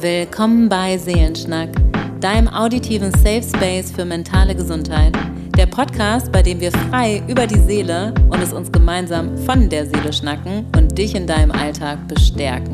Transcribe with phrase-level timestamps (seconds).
[0.00, 1.70] Willkommen bei Seelenschnack,
[2.20, 5.12] deinem auditiven Safe Space für mentale Gesundheit.
[5.56, 9.86] Der Podcast, bei dem wir frei über die Seele und es uns gemeinsam von der
[9.86, 12.70] Seele schnacken und dich in deinem Alltag bestärken.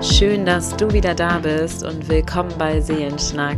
[0.00, 3.56] Schön, dass du wieder da bist und willkommen bei Seelenschnack.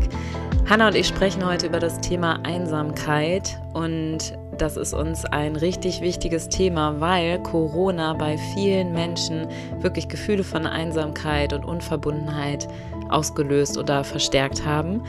[0.71, 6.01] Hanna und ich sprechen heute über das Thema Einsamkeit und das ist uns ein richtig
[6.01, 9.47] wichtiges Thema, weil Corona bei vielen Menschen
[9.81, 12.69] wirklich Gefühle von Einsamkeit und Unverbundenheit
[13.09, 15.03] ausgelöst oder verstärkt haben.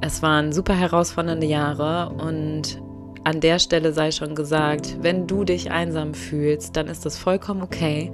[0.00, 2.80] Es waren super herausfordernde Jahre und
[3.26, 7.60] an der Stelle sei schon gesagt, wenn du dich einsam fühlst, dann ist das vollkommen
[7.60, 8.12] okay.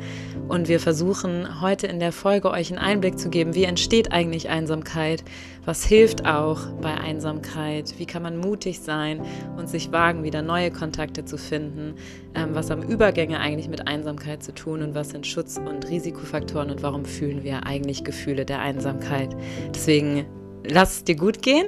[0.49, 4.49] Und wir versuchen heute in der Folge euch einen Einblick zu geben, wie entsteht eigentlich
[4.49, 5.23] Einsamkeit,
[5.67, 9.21] was hilft auch bei Einsamkeit, wie kann man mutig sein
[9.59, 11.95] und sich wagen, wieder neue Kontakte zu finden,
[12.35, 16.71] ähm, was haben Übergänge eigentlich mit Einsamkeit zu tun und was sind Schutz- und Risikofaktoren
[16.71, 19.37] und warum fühlen wir eigentlich Gefühle der Einsamkeit.
[19.75, 20.25] Deswegen
[20.65, 21.67] lass es dir gut gehen,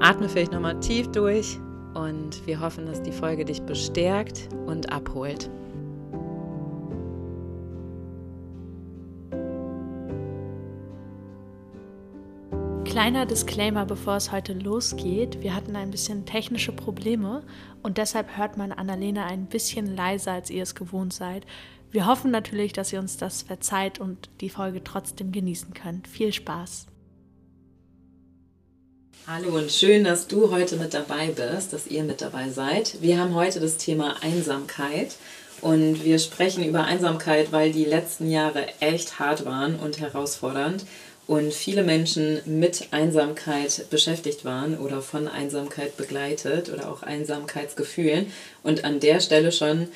[0.00, 1.58] atme vielleicht nochmal tief durch
[1.98, 5.50] und wir hoffen, dass die Folge dich bestärkt und abholt.
[12.84, 15.42] Kleiner Disclaimer, bevor es heute losgeht.
[15.42, 17.42] Wir hatten ein bisschen technische Probleme
[17.82, 21.46] und deshalb hört man Annalena ein bisschen leiser, als ihr es gewohnt seid.
[21.90, 26.08] Wir hoffen natürlich, dass ihr uns das verzeiht und die Folge trotzdem genießen könnt.
[26.08, 26.86] Viel Spaß!
[29.30, 33.02] Hallo und schön, dass du heute mit dabei bist, dass ihr mit dabei seid.
[33.02, 35.16] Wir haben heute das Thema Einsamkeit
[35.60, 40.86] und wir sprechen über Einsamkeit, weil die letzten Jahre echt hart waren und herausfordernd
[41.26, 48.32] und viele Menschen mit Einsamkeit beschäftigt waren oder von Einsamkeit begleitet oder auch Einsamkeitsgefühlen.
[48.62, 49.88] Und an der Stelle schon,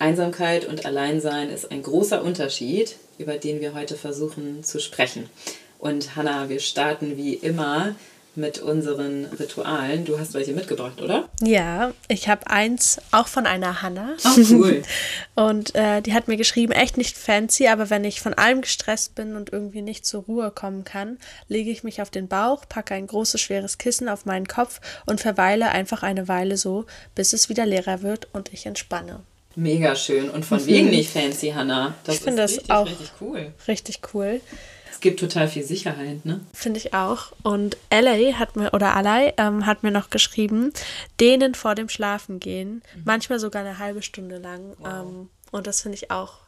[0.00, 5.30] Einsamkeit und Alleinsein ist ein großer Unterschied, über den wir heute versuchen zu sprechen.
[5.78, 7.94] Und Hanna, wir starten wie immer
[8.36, 10.04] mit unseren Ritualen.
[10.04, 11.28] Du hast welche mitgebracht, oder?
[11.42, 14.16] Ja, ich habe eins auch von einer Hanna.
[14.24, 14.82] Oh, cool.
[15.34, 19.14] und äh, die hat mir geschrieben, echt nicht fancy, aber wenn ich von allem gestresst
[19.14, 22.94] bin und irgendwie nicht zur Ruhe kommen kann, lege ich mich auf den Bauch, packe
[22.94, 27.48] ein großes, schweres Kissen auf meinen Kopf und verweile einfach eine Weile so, bis es
[27.48, 29.20] wieder leerer wird und ich entspanne.
[29.56, 30.30] Mega schön.
[30.30, 30.66] Und von mhm.
[30.66, 31.94] wegen nicht fancy, Hanna.
[32.04, 33.52] Das ich finde das auch richtig cool.
[33.66, 34.40] Richtig cool
[35.00, 36.40] gibt total viel Sicherheit, ne?
[36.52, 37.32] Finde ich auch.
[37.42, 40.72] Und LA hat mir, oder Alay ähm, hat mir noch geschrieben,
[41.20, 43.02] denen vor dem Schlafen gehen, mhm.
[43.04, 44.76] manchmal sogar eine halbe Stunde lang.
[44.78, 44.88] Wow.
[44.88, 46.40] Ähm, und das finde ich auch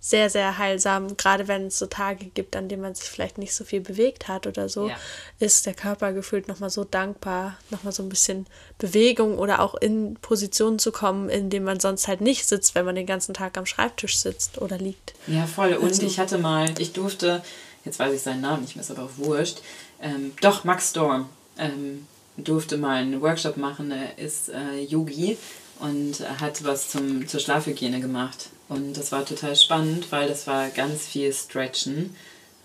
[0.00, 3.52] sehr, sehr heilsam, gerade wenn es so Tage gibt, an denen man sich vielleicht nicht
[3.52, 4.96] so viel bewegt hat oder so, ja.
[5.40, 8.46] ist der Körper gefühlt nochmal so dankbar, nochmal so ein bisschen
[8.78, 12.84] Bewegung oder auch in Positionen zu kommen, in denen man sonst halt nicht sitzt, wenn
[12.84, 15.14] man den ganzen Tag am Schreibtisch sitzt oder liegt.
[15.26, 15.74] Ja, voll.
[15.74, 17.42] Und also, ich hatte mal, ich durfte
[17.84, 19.58] jetzt weiß ich seinen Namen nicht mehr, ist aber auch wurscht.
[20.00, 21.28] Ähm, doch, Max Storm
[21.58, 22.06] ähm,
[22.36, 23.90] durfte mal einen Workshop machen.
[23.90, 25.36] Er ist äh, Yogi
[25.80, 28.48] und hat was zum, zur Schlafhygiene gemacht.
[28.68, 32.14] Und das war total spannend, weil das war ganz viel Stretchen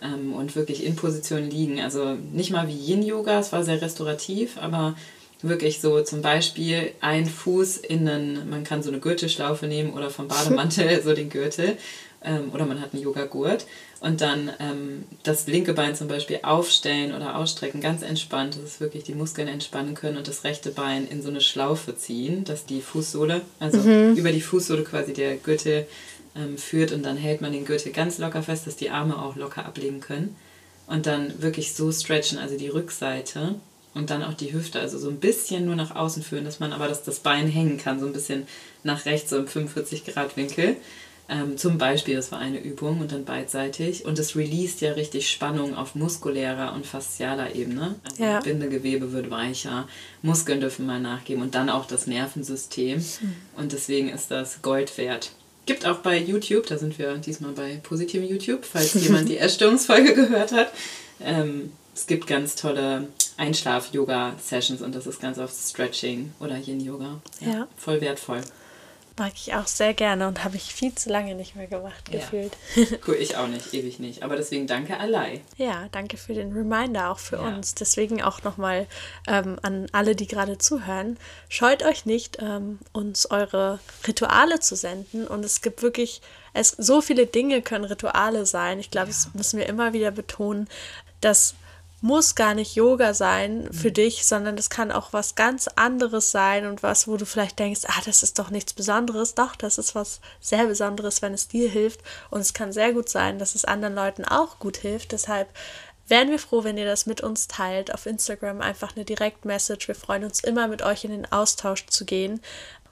[0.02, 1.80] ähm, und wirklich in Position liegen.
[1.82, 4.96] Also nicht mal wie Yin-Yoga, es war sehr restaurativ, aber
[5.42, 10.28] wirklich so zum Beispiel ein Fuß innen, man kann so eine Gürtelschlaufe nehmen oder vom
[10.30, 11.78] Bademantel so den Gürtel
[12.24, 13.66] ähm, oder man hat einen Yoga-Gurt
[14.04, 18.80] und dann ähm, das linke Bein zum Beispiel aufstellen oder ausstrecken, ganz entspannt, dass es
[18.82, 22.66] wirklich die Muskeln entspannen können und das rechte Bein in so eine Schlaufe ziehen, dass
[22.66, 24.18] die Fußsohle, also mhm.
[24.18, 25.88] über die Fußsohle quasi der Gürtel
[26.36, 29.38] ähm, führt und dann hält man den Gürtel ganz locker fest, dass die Arme auch
[29.38, 30.36] locker ablegen können
[30.88, 33.56] und dann wirklich so stretchen, also die Rückseite
[33.94, 36.74] und dann auch die Hüfte, also so ein bisschen nur nach außen führen, dass man
[36.74, 38.48] aber dass das Bein hängen kann, so ein bisschen
[38.84, 40.76] nach rechts, so im 45 Grad Winkel.
[41.30, 44.06] Ähm, zum Beispiel, das war eine Übung und dann beidseitig.
[44.06, 47.96] Und es released ja richtig Spannung auf muskulärer und faszialer Ebene.
[48.04, 48.40] Also ja.
[48.42, 49.88] Bindegewebe wird weicher,
[50.22, 53.00] Muskeln dürfen mal nachgeben und dann auch das Nervensystem.
[53.00, 53.36] Mhm.
[53.56, 55.32] Und deswegen ist das Gold wert.
[55.66, 60.14] Gibt auch bei YouTube, da sind wir diesmal bei positivem YouTube, falls jemand die Erstörungsfolge
[60.14, 60.74] gehört hat.
[61.22, 63.08] Ähm, es gibt ganz tolle
[63.38, 67.22] Einschlaf-Yoga-Sessions und das ist ganz oft Stretching oder Yin-Yoga.
[67.40, 67.68] Ja, ja.
[67.78, 68.42] Voll wertvoll.
[69.16, 72.20] Mag ich auch sehr gerne und habe ich viel zu lange nicht mehr gemacht, ja.
[72.20, 72.58] gefühlt.
[73.08, 74.24] Cool, ich auch nicht, ewig nicht.
[74.24, 75.42] Aber deswegen danke Alai.
[75.58, 77.42] Ja, danke für den Reminder auch für ja.
[77.44, 77.76] uns.
[77.76, 78.88] Deswegen auch nochmal
[79.28, 81.18] ähm, an alle, die gerade zuhören.
[81.48, 85.28] Scheut euch nicht, ähm, uns eure Rituale zu senden.
[85.28, 86.22] Und es gibt wirklich,
[86.54, 88.80] es, so viele Dinge können Rituale sein.
[88.80, 89.14] Ich glaube, ja.
[89.14, 90.68] das müssen wir immer wieder betonen,
[91.22, 91.56] dass
[92.04, 93.94] muss gar nicht Yoga sein für mhm.
[93.94, 97.84] dich, sondern es kann auch was ganz anderes sein und was, wo du vielleicht denkst,
[97.88, 99.36] ah, das ist doch nichts Besonderes.
[99.36, 102.02] Doch, das ist was sehr Besonderes, wenn es dir hilft.
[102.30, 105.14] Und es kann sehr gut sein, dass es anderen Leuten auch gut hilft.
[105.14, 105.48] Deshalb
[106.10, 107.94] wären wir froh, wenn ihr das mit uns teilt.
[107.94, 109.88] Auf Instagram einfach eine Direct-Message.
[109.88, 112.42] Wir freuen uns immer, mit euch in den Austausch zu gehen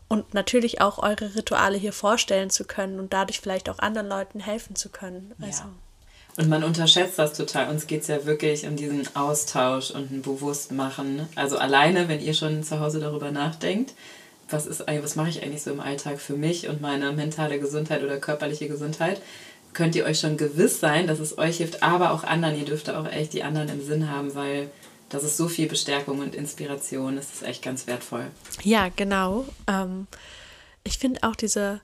[0.08, 4.40] und natürlich auch eure Rituale hier vorstellen zu können und dadurch vielleicht auch anderen Leuten
[4.40, 5.36] helfen zu können.
[5.42, 5.64] Also.
[5.64, 5.70] Ja.
[6.38, 7.70] Und man unterschätzt das total.
[7.70, 11.28] Uns geht es ja wirklich um diesen Austausch und ein Bewusstmachen.
[11.36, 13.94] Also alleine, wenn ihr schon zu Hause darüber nachdenkt,
[14.50, 18.04] was, ist, was mache ich eigentlich so im Alltag für mich und meine mentale Gesundheit
[18.04, 19.22] oder körperliche Gesundheit,
[19.74, 22.58] könnt ihr euch schon gewiss sein, dass es euch hilft, aber auch anderen.
[22.58, 24.70] Ihr dürft auch echt die anderen im Sinn haben, weil
[25.10, 27.16] das ist so viel Bestärkung und Inspiration.
[27.18, 28.28] Das ist echt ganz wertvoll.
[28.64, 29.46] Ja, genau.
[29.68, 30.08] Ähm,
[30.84, 31.82] ich finde auch diese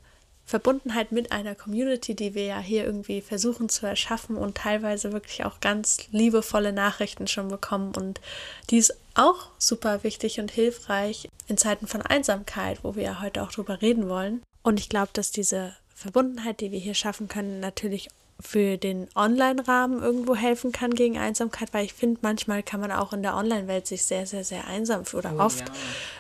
[0.47, 5.43] Verbundenheit mit einer Community, die wir ja hier irgendwie versuchen zu erschaffen und teilweise wirklich
[5.43, 7.93] auch ganz liebevolle Nachrichten schon bekommen.
[7.97, 8.21] Und
[8.69, 13.43] die ist auch super wichtig und hilfreich in Zeiten von Einsamkeit, wo wir ja heute
[13.43, 14.41] auch drüber reden wollen.
[14.63, 18.07] Und ich glaube, dass diese Verbundenheit, die wir hier schaffen können, natürlich
[18.39, 23.11] für den Online-Rahmen irgendwo helfen kann gegen Einsamkeit, weil ich finde, manchmal kann man auch
[23.11, 25.67] in der Online-Welt sich sehr, sehr, sehr einsam fühlen oder oh, oft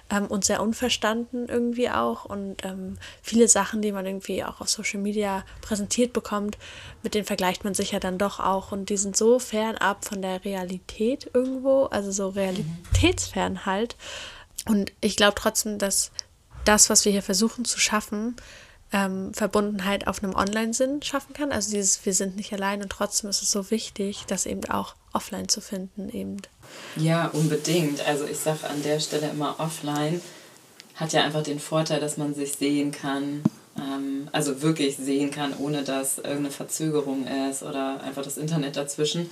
[0.09, 0.17] ja.
[0.17, 2.25] ähm, und sehr unverstanden irgendwie auch.
[2.25, 6.57] Und ähm, viele Sachen, die man irgendwie auch auf Social Media präsentiert bekommt,
[7.03, 8.71] mit denen vergleicht man sich ja dann doch auch.
[8.71, 13.95] Und die sind so fernab von der Realität irgendwo, also so realitätsfern halt.
[14.65, 16.11] Und ich glaube trotzdem, dass
[16.65, 18.35] das, was wir hier versuchen zu schaffen,
[18.93, 21.51] ähm, Verbundenheit auf einem Online-Sinn schaffen kann.
[21.51, 24.95] Also dieses, wir sind nicht allein und trotzdem ist es so wichtig, das eben auch
[25.13, 26.37] offline zu finden eben.
[26.95, 28.05] Ja, unbedingt.
[28.07, 30.21] Also ich sage an der Stelle immer offline
[30.95, 33.43] hat ja einfach den Vorteil, dass man sich sehen kann,
[33.77, 39.29] ähm, also wirklich sehen kann, ohne dass irgendeine Verzögerung ist oder einfach das Internet dazwischen.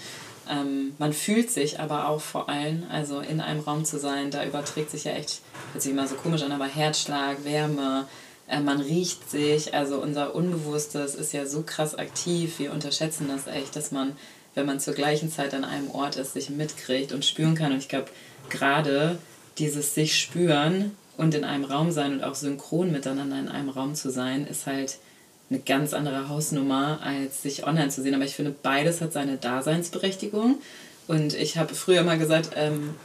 [0.48, 4.46] Ähm, man fühlt sich aber auch vor allem, also in einem Raum zu sein, da
[4.46, 5.42] überträgt sich ja echt,
[5.74, 8.08] hört sich immer so komisch an, aber Herzschlag, Wärme,
[8.48, 13.48] äh, man riecht sich, also unser Unbewusstes ist ja so krass aktiv, wir unterschätzen das
[13.48, 14.16] echt, dass man,
[14.54, 17.72] wenn man zur gleichen Zeit an einem Ort ist, sich mitkriegt und spüren kann.
[17.72, 18.08] Und ich glaube,
[18.50, 19.18] gerade
[19.58, 23.96] dieses sich spüren und in einem Raum sein und auch synchron miteinander in einem Raum
[23.96, 24.98] zu sein, ist halt
[25.50, 28.16] eine ganz andere Hausnummer, als sich online zu sehen.
[28.16, 30.60] Aber ich finde, beides hat seine Daseinsberechtigung.
[31.08, 32.96] Und ich habe früher mal gesagt, ähm,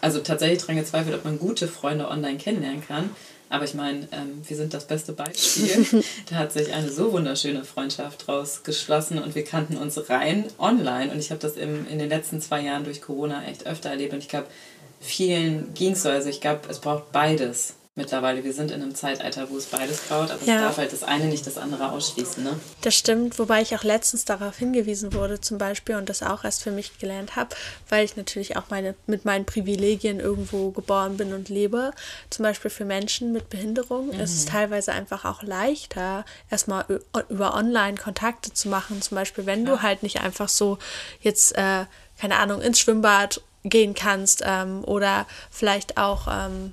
[0.00, 3.10] also tatsächlich daran gezweifelt, ob man gute Freunde online kennenlernen kann.
[3.52, 6.02] Aber ich meine, ähm, wir sind das beste Beispiel.
[6.30, 11.12] da hat sich eine so wunderschöne Freundschaft draus geschlossen und wir kannten uns rein online.
[11.12, 14.14] Und ich habe das im, in den letzten zwei Jahren durch Corona echt öfter erlebt.
[14.14, 14.46] Und ich glaube,
[15.00, 16.08] vielen ging es so.
[16.08, 18.42] Also ich glaube, es braucht beides mittlerweile.
[18.42, 20.56] Wir sind in einem Zeitalter, wo es beides braucht, aber ja.
[20.56, 22.42] es darf halt das eine nicht das andere ausschließen.
[22.42, 22.58] Ne?
[22.80, 26.62] Das stimmt, wobei ich auch letztens darauf hingewiesen wurde, zum Beispiel, und das auch erst
[26.62, 27.54] für mich gelernt habe,
[27.90, 31.92] weil ich natürlich auch meine, mit meinen Privilegien irgendwo geboren bin und lebe.
[32.30, 34.20] Zum Beispiel für Menschen mit Behinderung mhm.
[34.20, 36.86] ist es teilweise einfach auch leichter, erstmal
[37.28, 39.02] über Online Kontakte zu machen.
[39.02, 39.72] Zum Beispiel, wenn ja.
[39.72, 40.78] du halt nicht einfach so
[41.20, 41.84] jetzt, äh,
[42.18, 46.72] keine Ahnung, ins Schwimmbad gehen kannst ähm, oder vielleicht auch ähm,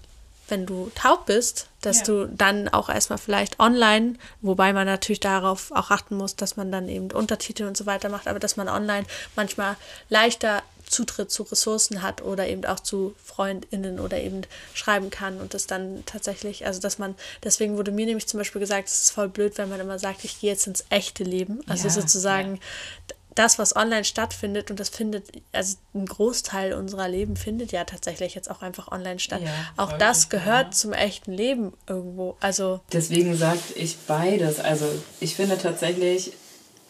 [0.50, 2.06] wenn du taub bist, dass ja.
[2.06, 6.72] du dann auch erstmal vielleicht online, wobei man natürlich darauf auch achten muss, dass man
[6.72, 9.06] dann eben Untertitel und so weiter macht, aber dass man online
[9.36, 9.76] manchmal
[10.10, 14.42] leichter Zutritt zu Ressourcen hat oder eben auch zu FreundInnen oder eben
[14.74, 18.60] schreiben kann und das dann tatsächlich, also dass man, deswegen wurde mir nämlich zum Beispiel
[18.60, 21.62] gesagt, es ist voll blöd, wenn man immer sagt, ich gehe jetzt ins echte Leben.
[21.68, 27.08] Also ja, sozusagen, ja das, was online stattfindet, und das findet, also ein Großteil unserer
[27.08, 29.42] Leben findet ja tatsächlich jetzt auch einfach online statt.
[29.42, 30.72] Ja, auch das gehört ja.
[30.72, 32.36] zum echten Leben irgendwo.
[32.42, 34.60] Also Deswegen sage ich beides.
[34.60, 34.86] Also
[35.22, 36.34] ich finde tatsächlich,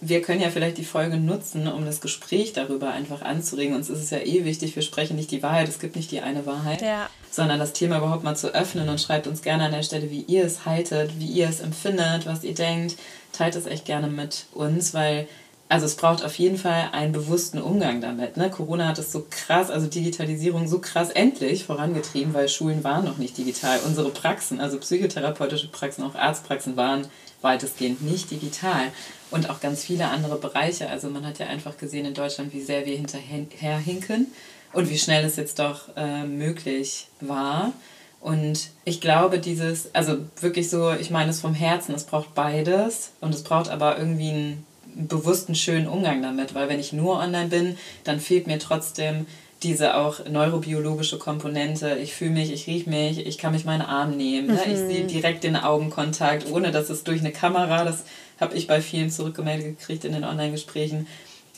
[0.02, 3.76] wir können ja vielleicht die Folge nutzen, um das Gespräch darüber einfach anzuregen.
[3.76, 6.22] Uns ist es ja eh wichtig, wir sprechen nicht die Wahrheit, es gibt nicht die
[6.22, 7.12] eine Wahrheit, ja.
[7.30, 10.22] sondern das Thema überhaupt mal zu öffnen und schreibt uns gerne an der Stelle, wie
[10.22, 12.96] ihr es haltet, wie ihr es empfindet, was ihr denkt.
[13.34, 15.28] Teilt es echt gerne mit uns, weil
[15.70, 18.38] also es braucht auf jeden Fall einen bewussten Umgang damit.
[18.38, 18.50] Ne?
[18.50, 23.20] Corona hat es so krass, also Digitalisierung so krass endlich vorangetrieben, weil Schulen waren noch
[23.20, 23.80] nicht digital.
[23.86, 27.08] Unsere Praxen, also psychotherapeutische Praxen, auch Arztpraxen waren
[27.44, 28.92] weitestgehend nicht digital.
[29.30, 30.90] Und auch ganz viele andere Bereiche.
[30.90, 34.26] Also man hat ja einfach gesehen in Deutschland, wie sehr wir hinterherhinken
[34.74, 37.74] und wie schnell es jetzt doch äh, möglich war.
[38.22, 43.12] Und ich glaube, dieses, also wirklich so, ich meine es vom Herzen, es braucht beides
[43.22, 44.66] und es braucht aber irgendwie ein
[44.96, 49.26] bewussten, schönen Umgang damit, weil wenn ich nur online bin, dann fehlt mir trotzdem
[49.64, 51.98] diese auch neurobiologische Komponente.
[52.02, 54.48] Ich fühle mich, ich rieche mich, ich kann mich meinen Arm nehmen.
[54.48, 54.54] Mhm.
[54.54, 54.62] Ne?
[54.66, 55.08] Ich sehe mhm.
[55.08, 58.06] direkt den Augenkontakt, ohne dass es durch eine Kamera, das
[58.40, 61.08] habe ich bei vielen zurückgemeldet gekriegt in den Online-Gesprächen,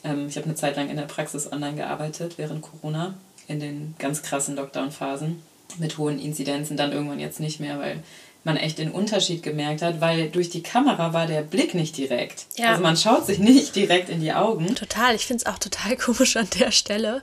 [0.03, 3.13] Ähm, ich habe eine Zeit lang in der Praxis online gearbeitet während Corona,
[3.47, 5.41] in den ganz krassen Lockdown-Phasen
[5.77, 8.01] mit hohen Inzidenzen, dann irgendwann jetzt nicht mehr, weil
[8.43, 12.45] man echt den Unterschied gemerkt hat, weil durch die Kamera war der Blick nicht direkt.
[12.55, 12.71] Ja.
[12.71, 14.73] Also man schaut sich nicht direkt in die Augen.
[14.75, 17.21] Total, ich finde es auch total komisch an der Stelle.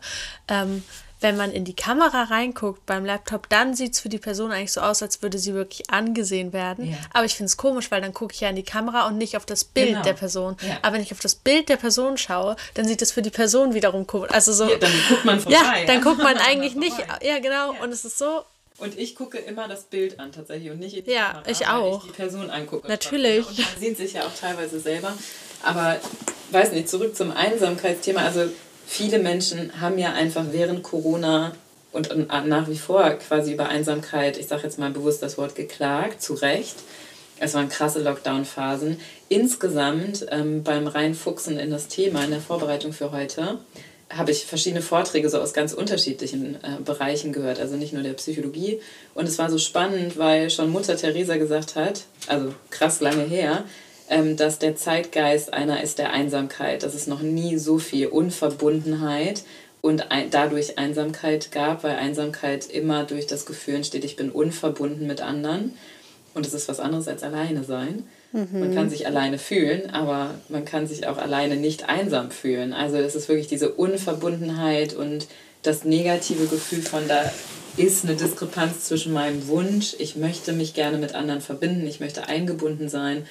[0.49, 0.83] Ähm,
[1.21, 4.73] wenn man in die Kamera reinguckt beim Laptop, dann sieht es für die Person eigentlich
[4.73, 6.91] so aus, als würde sie wirklich angesehen werden.
[6.91, 6.97] Ja.
[7.13, 9.37] Aber ich finde es komisch, weil dann gucke ich ja in die Kamera und nicht
[9.37, 10.03] auf das Bild genau.
[10.03, 10.57] der Person.
[10.63, 10.79] Ja.
[10.83, 13.75] Aber wenn ich auf das Bild der Person schaue, dann sieht es für die Person
[13.75, 14.31] wiederum komisch.
[14.31, 14.71] Also so.
[14.71, 15.59] Ja, dann guckt man vorbei.
[15.59, 16.97] Ja, dann guckt man eigentlich nicht.
[17.23, 17.75] Ja, genau.
[17.83, 18.45] Und es ist so.
[18.79, 21.67] Und ich gucke immer das Bild an tatsächlich und nicht in die ja, Kamera, ich
[21.67, 22.05] auch.
[22.05, 22.87] ich die Person angucke.
[22.87, 23.47] Natürlich.
[23.47, 25.13] Und man sieht sich ja auch teilweise selber.
[25.65, 25.97] Aber
[26.53, 28.21] weiß nicht, zurück zum Einsamkeitsthema.
[28.21, 28.49] Also
[28.87, 31.53] viele Menschen haben ja einfach während Corona
[31.91, 36.23] und nach wie vor quasi über Einsamkeit, ich sage jetzt mal bewusst das Wort geklagt,
[36.23, 36.77] zu Recht.
[37.41, 39.01] Es waren krasse Lockdown-Phasen.
[39.29, 43.59] Insgesamt ähm, beim Reinfuchsen in das Thema in der Vorbereitung für heute
[44.11, 48.15] habe ich verschiedene Vorträge so aus ganz unterschiedlichen äh, Bereichen gehört, also nicht nur der
[48.15, 48.81] Psychologie.
[49.15, 53.65] Und es war so spannend, weil schon Mutter Teresa gesagt hat, also krass lange her,
[54.09, 59.43] ähm, dass der Zeitgeist einer ist der Einsamkeit, dass es noch nie so viel Unverbundenheit
[59.81, 65.07] und ein, dadurch Einsamkeit gab, weil Einsamkeit immer durch das Gefühl entsteht, ich bin unverbunden
[65.07, 65.75] mit anderen.
[66.35, 68.05] Und es ist was anderes als alleine sein.
[68.33, 68.61] Mhm.
[68.61, 72.73] Man kann sich alleine fühlen, aber man kann sich auch alleine nicht einsam fühlen.
[72.73, 75.27] Also es ist wirklich diese Unverbundenheit und
[75.63, 77.31] das negative Gefühl von da
[77.77, 82.27] ist eine Diskrepanz zwischen meinem Wunsch, ich möchte mich gerne mit anderen verbinden, ich möchte
[82.27, 83.27] eingebunden sein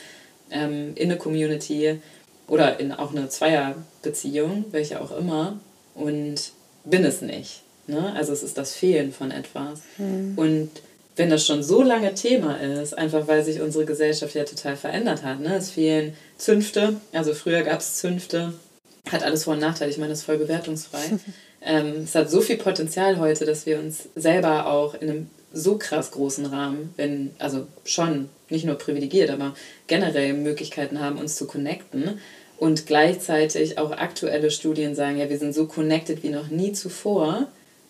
[0.49, 1.99] ähm, in eine Community
[2.47, 5.59] oder in auch eine Zweierbeziehung, welche auch immer,
[5.95, 6.51] und
[6.85, 7.63] bin es nicht.
[7.87, 8.13] Ne?
[8.15, 9.81] Also es ist das Fehlen von etwas.
[9.97, 10.33] Mhm.
[10.37, 10.69] Und
[11.17, 15.23] wenn das schon so lange Thema ist, einfach weil sich unsere Gesellschaft ja total verändert
[15.23, 15.39] hat.
[15.39, 15.55] Ne?
[15.55, 18.53] Es fehlen Zünfte, also früher gab es Zünfte,
[19.11, 21.17] hat alles Vor- und Nachteile, ich meine, das ist voll bewertungsfrei.
[21.61, 25.77] ähm, es hat so viel Potenzial heute, dass wir uns selber auch in einem so
[25.77, 29.55] krass großen Rahmen, wenn, also schon nicht nur privilegiert, aber
[29.87, 32.19] generell Möglichkeiten haben, uns zu connecten.
[32.57, 37.47] Und gleichzeitig auch aktuelle Studien sagen, ja, wir sind so connected wie noch nie zuvor,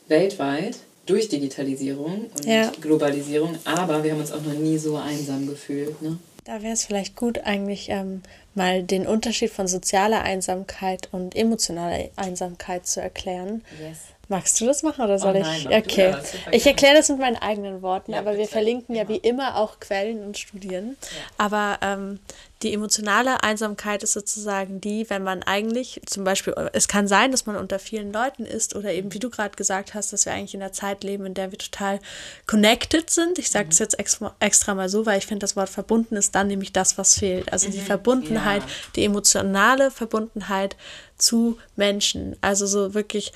[0.07, 0.77] weltweit
[1.07, 2.71] durch Digitalisierung und ja.
[2.81, 6.01] Globalisierung, aber wir haben uns auch noch nie so einsam gefühlt.
[6.01, 6.17] Ne?
[6.43, 8.21] Da wäre es vielleicht gut, eigentlich ähm,
[8.55, 13.63] mal den Unterschied von sozialer Einsamkeit und emotionaler Einsamkeit zu erklären.
[13.81, 13.97] Yes.
[14.29, 15.77] Magst du das machen oder soll oh nein, ich?
[15.77, 16.15] Okay.
[16.51, 19.79] Ich erkläre das mit meinen eigenen Worten, ja, aber wir verlinken ja wie immer auch
[19.79, 20.97] Quellen und Studien.
[21.01, 21.45] Ja.
[21.45, 22.19] Aber ähm,
[22.63, 27.45] die emotionale Einsamkeit ist sozusagen die, wenn man eigentlich zum Beispiel, es kann sein, dass
[27.45, 30.55] man unter vielen Leuten ist oder eben, wie du gerade gesagt hast, dass wir eigentlich
[30.55, 31.99] in einer Zeit leben, in der wir total
[32.47, 33.37] connected sind.
[33.37, 33.69] Ich sage mhm.
[33.69, 36.73] das jetzt extra, extra, mal so, weil ich finde, das Wort verbunden ist dann nämlich
[36.73, 37.53] das, was fehlt.
[37.53, 37.73] Also mhm.
[37.73, 38.69] die Verbundenheit, ja.
[38.95, 40.75] die emotionale Verbundenheit
[41.17, 42.35] zu Menschen.
[42.41, 43.33] Also so wirklich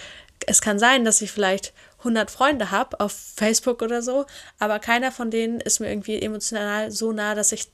[0.48, 4.26] es kann sein, dass ich vielleicht 100 Freunde habe auf Facebook oder so,
[4.60, 7.68] aber keiner von denen ist mir irgendwie emotional so nah, dass ich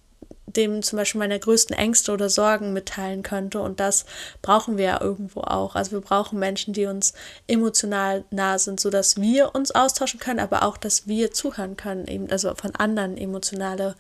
[0.48, 3.60] dem zum Beispiel meine größten Ängste oder Sorgen mitteilen könnte.
[3.60, 4.06] Und das
[4.42, 5.76] brauchen wir ja irgendwo auch.
[5.76, 7.14] Also wir brauchen Menschen, die uns
[7.48, 12.30] emotional nah sind, sodass wir uns austauschen können, aber auch, dass wir zuhören können, eben
[12.32, 13.96] also von anderen emotionale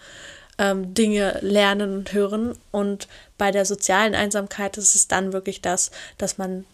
[0.57, 2.55] ähm, Dinge lernen und hören.
[2.71, 6.65] Und bei der sozialen Einsamkeit ist es dann wirklich das, dass man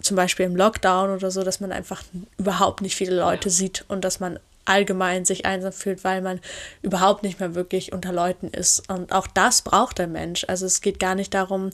[0.00, 2.02] zum Beispiel im Lockdown oder so, dass man einfach
[2.38, 6.40] überhaupt nicht viele Leute sieht und dass man allgemein sich einsam fühlt, weil man
[6.82, 8.88] überhaupt nicht mehr wirklich unter Leuten ist.
[8.88, 10.44] Und auch das braucht der Mensch.
[10.48, 11.70] Also es geht gar nicht darum,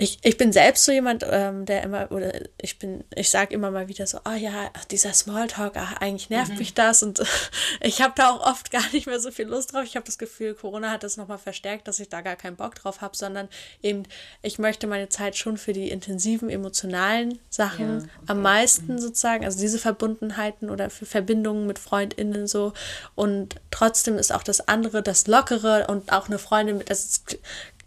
[0.00, 3.70] ich, ich bin selbst so jemand, ähm, der immer, oder ich bin, ich sage immer
[3.70, 6.58] mal wieder so, oh ja, dieser Smalltalk, ach, eigentlich nervt mhm.
[6.58, 7.22] mich das und
[7.82, 9.84] ich habe da auch oft gar nicht mehr so viel Lust drauf.
[9.84, 12.76] Ich habe das Gefühl, Corona hat das nochmal verstärkt, dass ich da gar keinen Bock
[12.76, 13.50] drauf habe, sondern
[13.82, 14.04] eben,
[14.40, 18.08] ich möchte meine Zeit schon für die intensiven, emotionalen Sachen ja, okay.
[18.28, 18.98] am meisten mhm.
[19.00, 22.72] sozusagen, also diese Verbundenheiten oder für Verbindungen mit FreundInnen so
[23.16, 27.22] und trotzdem ist auch das andere, das Lockere und auch eine Freundin mit, das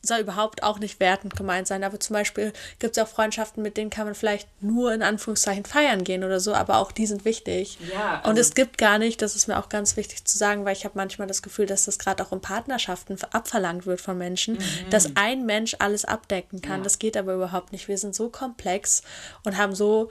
[0.06, 1.84] soll überhaupt auch nicht wertend gemeint sein.
[1.84, 5.66] Aber zum Beispiel gibt es auch Freundschaften, mit denen kann man vielleicht nur in Anführungszeichen
[5.66, 7.78] feiern gehen oder so, aber auch die sind wichtig.
[7.92, 10.66] Ja, also und es gibt gar nicht, das ist mir auch ganz wichtig zu sagen,
[10.66, 14.18] weil ich habe manchmal das Gefühl, dass das gerade auch in Partnerschaften abverlangt wird von
[14.18, 14.90] Menschen, mhm.
[14.90, 16.80] dass ein Mensch alles abdecken kann.
[16.80, 16.84] Ja.
[16.84, 17.88] Das geht aber überhaupt nicht.
[17.88, 19.04] Wir sind so komplex
[19.46, 20.10] und haben so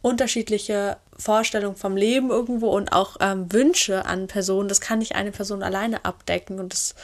[0.00, 4.68] unterschiedliche Vorstellungen vom Leben irgendwo und auch ähm, Wünsche an Personen.
[4.68, 6.94] Das kann nicht eine Person alleine abdecken und das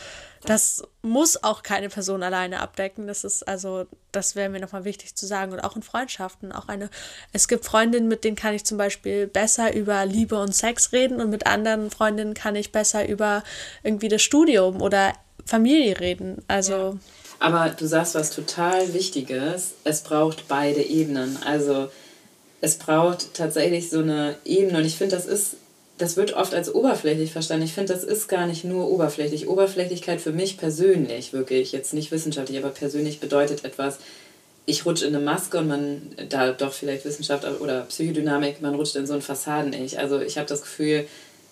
[0.44, 3.06] das muss auch keine Person alleine abdecken.
[3.06, 5.52] Das ist also, das wäre mir nochmal wichtig zu sagen.
[5.52, 6.52] Und auch in Freundschaften.
[6.52, 6.90] Auch eine,
[7.32, 11.20] es gibt Freundinnen, mit denen kann ich zum Beispiel besser über Liebe und Sex reden
[11.20, 13.44] und mit anderen Freundinnen kann ich besser über
[13.82, 15.12] irgendwie das Studium oder
[15.46, 16.42] Familie reden.
[16.48, 16.72] Also.
[16.72, 16.96] Ja.
[17.38, 19.72] Aber du sagst was total Wichtiges.
[19.84, 21.38] Es braucht beide Ebenen.
[21.44, 21.88] Also
[22.60, 24.78] es braucht tatsächlich so eine Ebene.
[24.78, 25.56] Und ich finde, das ist,
[25.98, 27.64] das wird oft als oberflächlich verstanden.
[27.64, 29.48] Ich finde, das ist gar nicht nur oberflächlich.
[29.48, 33.98] Oberflächlichkeit für mich persönlich, wirklich, jetzt nicht wissenschaftlich, aber persönlich bedeutet etwas,
[34.64, 38.96] ich rutsche in eine Maske und man, da doch vielleicht Wissenschaft oder Psychodynamik, man rutscht
[38.96, 39.98] in so ein Fassaden-Ich.
[39.98, 41.06] Also ich habe das Gefühl,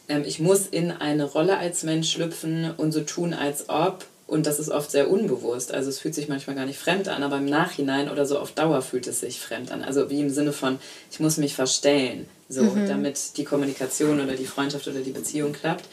[0.09, 4.04] ähm, ich muss in eine Rolle als Mensch schlüpfen und so tun, als ob.
[4.26, 5.75] Und das ist oft sehr unbewusst.
[5.75, 8.52] Also es fühlt sich manchmal gar nicht fremd an, aber im Nachhinein oder so auf
[8.52, 9.82] Dauer fühlt es sich fremd an.
[9.82, 10.78] Also wie im Sinne von,
[11.11, 12.87] ich muss mich verstellen, so, mhm.
[12.87, 15.87] damit die Kommunikation oder die Freundschaft oder die Beziehung klappt.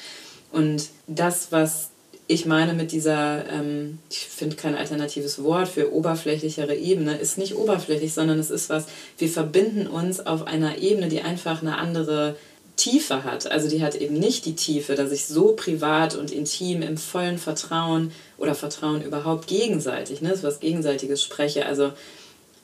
[0.52, 1.90] Und das, was
[2.28, 7.56] ich meine mit dieser, ähm, ich finde kein alternatives Wort für oberflächlichere Ebene, ist nicht
[7.56, 8.88] oberflächlich, sondern es ist was,
[9.18, 12.36] wir verbinden uns auf einer Ebene, die einfach eine andere
[12.76, 13.50] Tiefe hat.
[13.50, 17.38] Also die hat eben nicht die Tiefe, dass ich so privat und intim im vollen
[17.38, 21.66] Vertrauen oder Vertrauen überhaupt gegenseitig, ne, das was Gegenseitiges spreche.
[21.66, 21.92] Also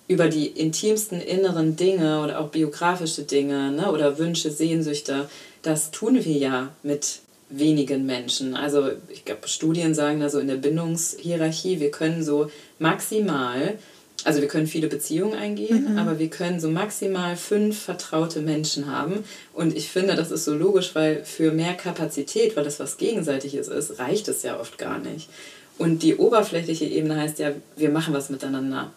[0.08, 5.30] über die intimsten inneren Dinge oder auch biografische Dinge ne, oder Wünsche, Sehnsüchte,
[5.62, 7.20] das tun wir ja mit
[7.50, 8.56] wenigen Menschen.
[8.56, 13.78] Also ich glaube, Studien sagen da so in der Bindungshierarchie, wir können so maximal,
[14.26, 15.98] also wir können viele Beziehungen eingehen, mhm.
[15.98, 19.24] aber wir können so maximal fünf vertraute Menschen haben.
[19.54, 23.68] Und ich finde, das ist so logisch, weil für mehr Kapazität, weil das was Gegenseitiges
[23.68, 25.30] ist, reicht es ja oft gar nicht.
[25.78, 28.92] Und die oberflächliche Ebene heißt ja, wir machen was miteinander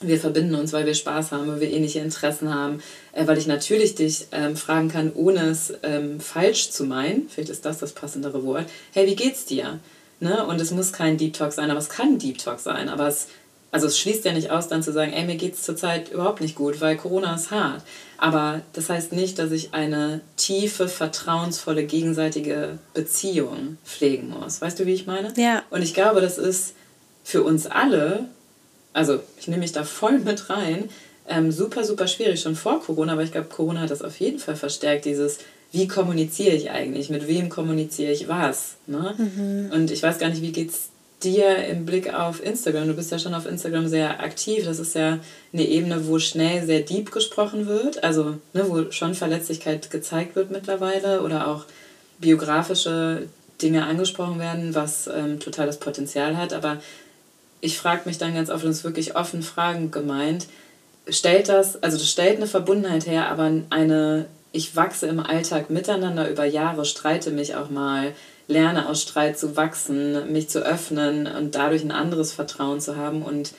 [0.00, 2.80] wir verbinden uns, weil wir Spaß haben, weil wir ähnliche Interessen haben,
[3.12, 7.50] äh, weil ich natürlich dich ähm, fragen kann, ohne es ähm, falsch zu meinen, vielleicht
[7.50, 9.80] ist das das passendere Wort, hey, wie geht's dir?
[10.20, 10.46] Ne?
[10.46, 13.28] Und es muss kein Deep Talk sein, aber es kann Deep Talk sein, aber es,
[13.70, 16.54] also es schließt ja nicht aus, dann zu sagen, ey, mir geht's zurzeit überhaupt nicht
[16.54, 17.82] gut, weil Corona ist hart.
[18.16, 24.60] Aber das heißt nicht, dass ich eine tiefe, vertrauensvolle, gegenseitige Beziehung pflegen muss.
[24.60, 25.32] Weißt du, wie ich meine?
[25.36, 25.62] Ja.
[25.70, 26.74] Und ich glaube, das ist
[27.22, 28.24] für uns alle
[28.98, 30.90] also ich nehme mich da voll mit rein.
[31.28, 34.38] Ähm, super, super schwierig schon vor Corona, aber ich glaube, Corona hat das auf jeden
[34.38, 35.38] Fall verstärkt, dieses,
[35.70, 38.76] wie kommuniziere ich eigentlich, mit wem kommuniziere ich was.
[38.86, 39.14] Ne?
[39.16, 39.70] Mhm.
[39.72, 40.88] Und ich weiß gar nicht, wie geht es
[41.22, 42.88] dir im Blick auf Instagram?
[42.88, 44.64] Du bist ja schon auf Instagram sehr aktiv.
[44.64, 45.18] Das ist ja
[45.52, 50.50] eine Ebene, wo schnell sehr deep gesprochen wird, also ne, wo schon Verletzlichkeit gezeigt wird
[50.50, 51.66] mittlerweile oder auch
[52.18, 53.28] biografische
[53.60, 56.52] Dinge angesprochen werden, was ähm, total das Potenzial hat.
[56.52, 56.78] Aber
[57.60, 60.46] ich frage mich dann ganz oft, und es ist wirklich offen Fragen gemeint,
[61.08, 66.30] stellt das, also das stellt eine Verbundenheit her, aber eine, ich wachse im Alltag miteinander
[66.30, 68.12] über Jahre, streite mich auch mal,
[68.46, 73.22] lerne aus Streit zu wachsen, mich zu öffnen und dadurch ein anderes Vertrauen zu haben.
[73.22, 73.52] Und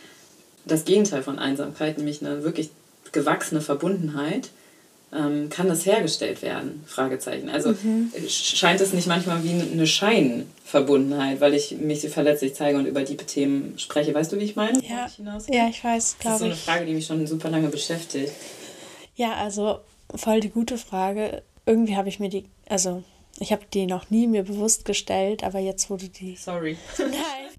[0.66, 2.72] das Gegenteil von Einsamkeit, nämlich eine wirklich
[3.12, 4.50] gewachsene Verbundenheit
[5.12, 6.84] ähm, kann das hergestellt werden?
[6.86, 7.50] Fragezeichen.
[7.50, 8.12] Also mhm.
[8.28, 13.18] scheint es nicht manchmal wie eine Scheinverbundenheit, weil ich mich verletzlich zeige und über die
[13.18, 14.14] Themen spreche.
[14.14, 14.80] Weißt du, wie ich meine?
[14.84, 16.22] Ja, ich, ja, ich weiß, glaube ich.
[16.22, 18.32] Das ist so eine Frage, die mich schon super lange beschäftigt.
[19.16, 19.80] Ja, also
[20.16, 21.44] voll die gute Frage.
[21.66, 23.04] Irgendwie habe ich mir die, also
[23.40, 26.36] ich habe die noch nie mir bewusst gestellt, aber jetzt wurde die.
[26.36, 26.78] Sorry.
[26.98, 27.50] Nein.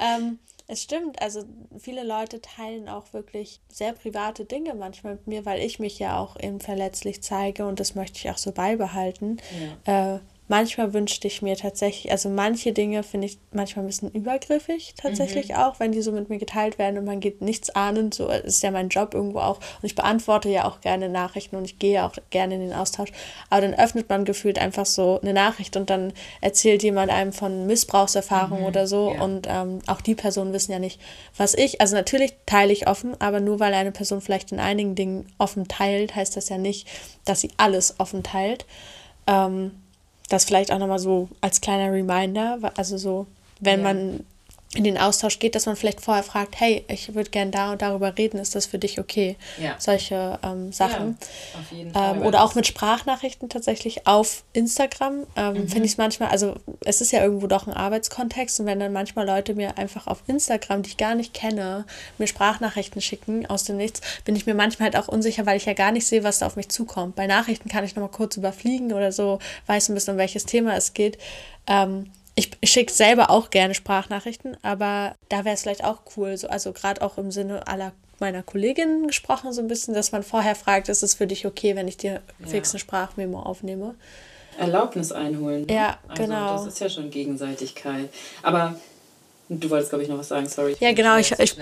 [0.00, 0.38] ähm,
[0.70, 1.44] es stimmt, also
[1.78, 6.18] viele Leute teilen auch wirklich sehr private Dinge manchmal mit mir, weil ich mich ja
[6.18, 9.38] auch eben verletzlich zeige und das möchte ich auch so beibehalten.
[9.86, 10.16] Ja.
[10.16, 14.94] Äh, manchmal wünschte ich mir tatsächlich, also manche Dinge finde ich manchmal ein bisschen übergriffig
[14.96, 15.56] tatsächlich mhm.
[15.56, 18.62] auch, wenn die so mit mir geteilt werden und man geht nichts ahnend, so ist
[18.62, 22.04] ja mein Job irgendwo auch und ich beantworte ja auch gerne Nachrichten und ich gehe
[22.04, 23.12] auch gerne in den Austausch,
[23.50, 27.66] aber dann öffnet man gefühlt einfach so eine Nachricht und dann erzählt jemand einem von
[27.66, 28.66] Missbrauchserfahrung mhm.
[28.66, 29.22] oder so ja.
[29.22, 31.00] und ähm, auch die Personen wissen ja nicht,
[31.36, 34.94] was ich, also natürlich teile ich offen, aber nur weil eine Person vielleicht in einigen
[34.94, 36.88] Dingen offen teilt, heißt das ja nicht,
[37.26, 38.64] dass sie alles offen teilt.
[39.26, 39.72] Ähm,
[40.28, 43.26] das vielleicht auch nochmal so als kleiner Reminder, also so,
[43.60, 43.92] wenn ja.
[43.92, 44.20] man
[44.74, 47.80] in den Austausch geht, dass man vielleicht vorher fragt, hey, ich würde gerne da und
[47.80, 49.36] darüber reden, ist das für dich okay?
[49.58, 49.76] Ja.
[49.78, 51.16] Solche ähm, Sachen.
[51.54, 52.16] Ja, auf jeden Fall.
[52.16, 55.26] Ähm, oder auch mit Sprachnachrichten tatsächlich auf Instagram.
[55.36, 55.68] Ähm, mhm.
[55.68, 58.92] Finde ich es manchmal, also es ist ja irgendwo doch ein Arbeitskontext und wenn dann
[58.92, 61.86] manchmal Leute mir einfach auf Instagram, die ich gar nicht kenne,
[62.18, 65.64] mir Sprachnachrichten schicken aus dem Nichts, bin ich mir manchmal halt auch unsicher, weil ich
[65.64, 67.16] ja gar nicht sehe, was da auf mich zukommt.
[67.16, 70.76] Bei Nachrichten kann ich nochmal kurz überfliegen oder so, weiß ein bisschen, um welches Thema
[70.76, 71.16] es geht.
[71.66, 76.48] Ähm, ich, schicke selber auch gerne Sprachnachrichten, aber da wäre es vielleicht auch cool, so,
[76.48, 80.54] also gerade auch im Sinne aller meiner Kolleginnen gesprochen, so ein bisschen, dass man vorher
[80.54, 82.46] fragt, ist es für dich okay, wenn ich dir ja.
[82.46, 83.94] fix eine Sprachmemo aufnehme?
[84.58, 85.66] Erlaubnis einholen.
[85.66, 85.74] Ne?
[85.74, 86.56] Ja, also, genau.
[86.56, 88.08] Das ist ja schon Gegenseitigkeit.
[88.42, 88.74] Aber
[89.50, 90.76] Du wolltest, glaube ich, noch was sagen, sorry.
[90.78, 91.56] Ja, genau, ich, ich,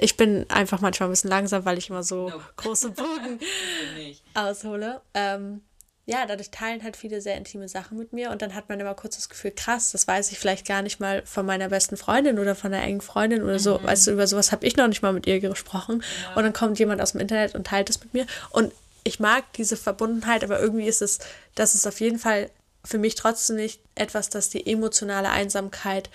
[0.00, 2.40] ich bin einfach manchmal ein bisschen langsam, weil ich immer so no.
[2.56, 3.40] große Bogen
[4.34, 5.00] aushole.
[5.14, 5.62] Ähm,
[6.10, 8.94] ja, dadurch teilen halt viele sehr intime Sachen mit mir und dann hat man immer
[8.94, 12.40] kurz das Gefühl, krass, das weiß ich vielleicht gar nicht mal von meiner besten Freundin
[12.40, 13.78] oder von einer engen Freundin oder so.
[13.78, 13.84] Mhm.
[13.84, 16.02] Weißt du, über sowas habe ich noch nicht mal mit ihr gesprochen.
[16.24, 16.34] Ja.
[16.34, 18.26] Und dann kommt jemand aus dem Internet und teilt es mit mir.
[18.50, 18.72] Und
[19.04, 21.20] ich mag diese Verbundenheit, aber irgendwie ist es,
[21.54, 22.50] das ist auf jeden Fall
[22.84, 26.10] für mich trotzdem nicht etwas, das die emotionale Einsamkeit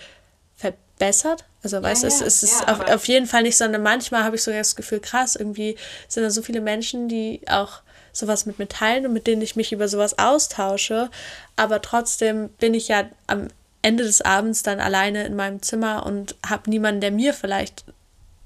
[0.56, 1.46] verbessert.
[1.62, 3.82] Also, ja, weißt du, ja, es, es ja, ist auf, auf jeden Fall nicht, sondern
[3.82, 7.80] manchmal habe ich sogar das Gefühl, krass, irgendwie sind da so viele Menschen, die auch
[8.16, 11.10] sowas mit mir teilen und mit denen ich mich über sowas austausche.
[11.56, 13.48] Aber trotzdem bin ich ja am
[13.82, 17.84] Ende des Abends dann alleine in meinem Zimmer und habe niemanden, der mir vielleicht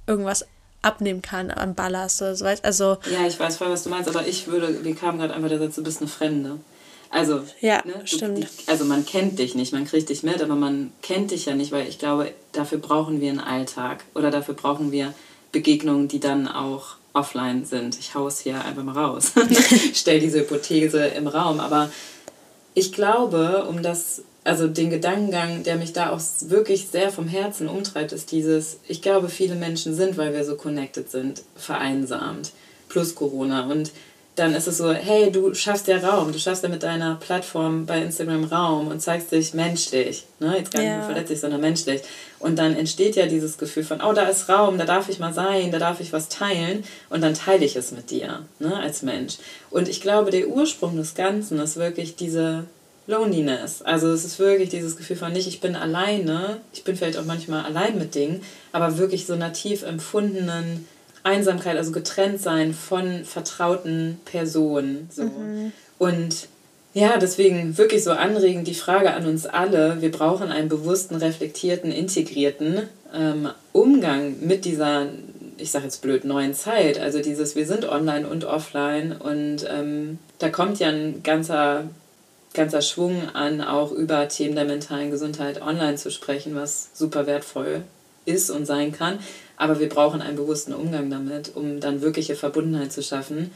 [0.06, 0.46] irgendwas
[0.82, 2.44] abnehmen kann an Ballast oder so.
[2.62, 5.48] Also, ja, ich weiß voll, was du meinst, aber ich würde, wir kamen gerade einfach
[5.48, 6.58] der Satz, du bist eine Fremde.
[7.10, 8.38] Also, ja, ne, stimmt.
[8.38, 11.54] Du, also man kennt dich nicht, man kriegt dich mit, aber man kennt dich ja
[11.54, 15.12] nicht, weil ich glaube, dafür brauchen wir einen Alltag oder dafür brauchen wir
[15.50, 17.98] Begegnungen, die dann auch offline sind.
[17.98, 19.32] Ich hau es hier einfach mal raus.
[19.94, 21.60] Stell diese Hypothese im Raum.
[21.60, 21.90] Aber
[22.74, 27.68] ich glaube, um das, also den Gedankengang, der mich da auch wirklich sehr vom Herzen
[27.68, 32.52] umtreibt, ist dieses, ich glaube, viele Menschen sind, weil wir so connected sind, vereinsamt.
[32.88, 33.66] Plus Corona.
[33.66, 33.92] Und
[34.40, 37.84] dann ist es so, hey, du schaffst ja Raum, du schaffst ja mit deiner Plattform
[37.84, 40.56] bei Instagram Raum und zeigst dich menschlich, ne?
[40.56, 41.02] jetzt gar nicht ja.
[41.02, 42.00] verletzlich, sondern menschlich.
[42.38, 45.34] Und dann entsteht ja dieses Gefühl von, oh, da ist Raum, da darf ich mal
[45.34, 49.02] sein, da darf ich was teilen und dann teile ich es mit dir, ne, als
[49.02, 49.36] Mensch.
[49.70, 52.64] Und ich glaube, der Ursprung des Ganzen ist wirklich diese
[53.06, 53.82] Loneliness.
[53.82, 57.26] Also es ist wirklich dieses Gefühl von nicht, ich bin alleine, ich bin vielleicht auch
[57.26, 60.86] manchmal allein mit Dingen, aber wirklich so einer tief empfundenen
[61.22, 65.08] Einsamkeit, also getrennt sein von vertrauten Personen.
[65.10, 65.24] So.
[65.24, 65.72] Mhm.
[65.98, 66.48] Und
[66.92, 70.00] ja, deswegen wirklich so anregend die Frage an uns alle.
[70.00, 75.06] Wir brauchen einen bewussten, reflektierten, integrierten ähm, Umgang mit dieser,
[75.56, 76.98] ich sage jetzt blöd, neuen Zeit.
[76.98, 81.84] Also dieses, wir sind online und offline und ähm, da kommt ja ein ganzer,
[82.54, 87.82] ganzer Schwung an, auch über Themen der mentalen Gesundheit online zu sprechen, was super wertvoll
[88.24, 89.20] ist und sein kann.
[89.60, 93.50] Aber wir brauchen einen bewussten Umgang damit, um dann wirkliche Verbundenheit zu schaffen.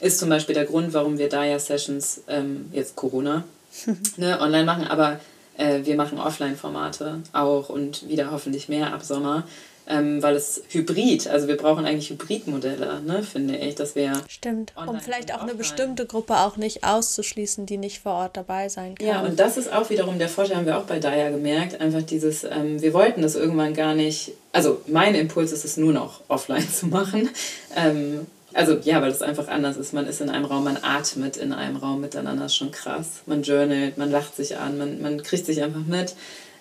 [0.00, 3.44] Ist zum Beispiel der Grund, warum wir da ja Sessions, ähm, jetzt Corona,
[4.16, 5.20] ne, online machen, aber
[5.58, 9.44] äh, wir machen Offline-Formate auch und wieder hoffentlich mehr ab Sommer
[9.90, 14.72] ähm, weil es hybrid, also wir brauchen eigentlich Hybridmodelle, ne, finde ich, dass wir stimmt,
[14.76, 18.94] um vielleicht auch eine bestimmte Gruppe auch nicht auszuschließen, die nicht vor Ort dabei sein
[18.94, 19.06] kann.
[19.06, 22.02] Ja, und das ist auch wiederum der Vorteil, haben wir auch bei Daya gemerkt, einfach
[22.02, 26.20] dieses, ähm, wir wollten das irgendwann gar nicht, also mein Impuls ist es nur noch
[26.28, 27.28] offline zu machen.
[27.76, 29.92] Ähm, also ja, weil es einfach anders ist.
[29.92, 33.22] Man ist in einem Raum, man atmet in einem Raum miteinander, ist schon krass.
[33.26, 36.16] Man journalt, man lacht sich an, man, man kriegt sich einfach mit.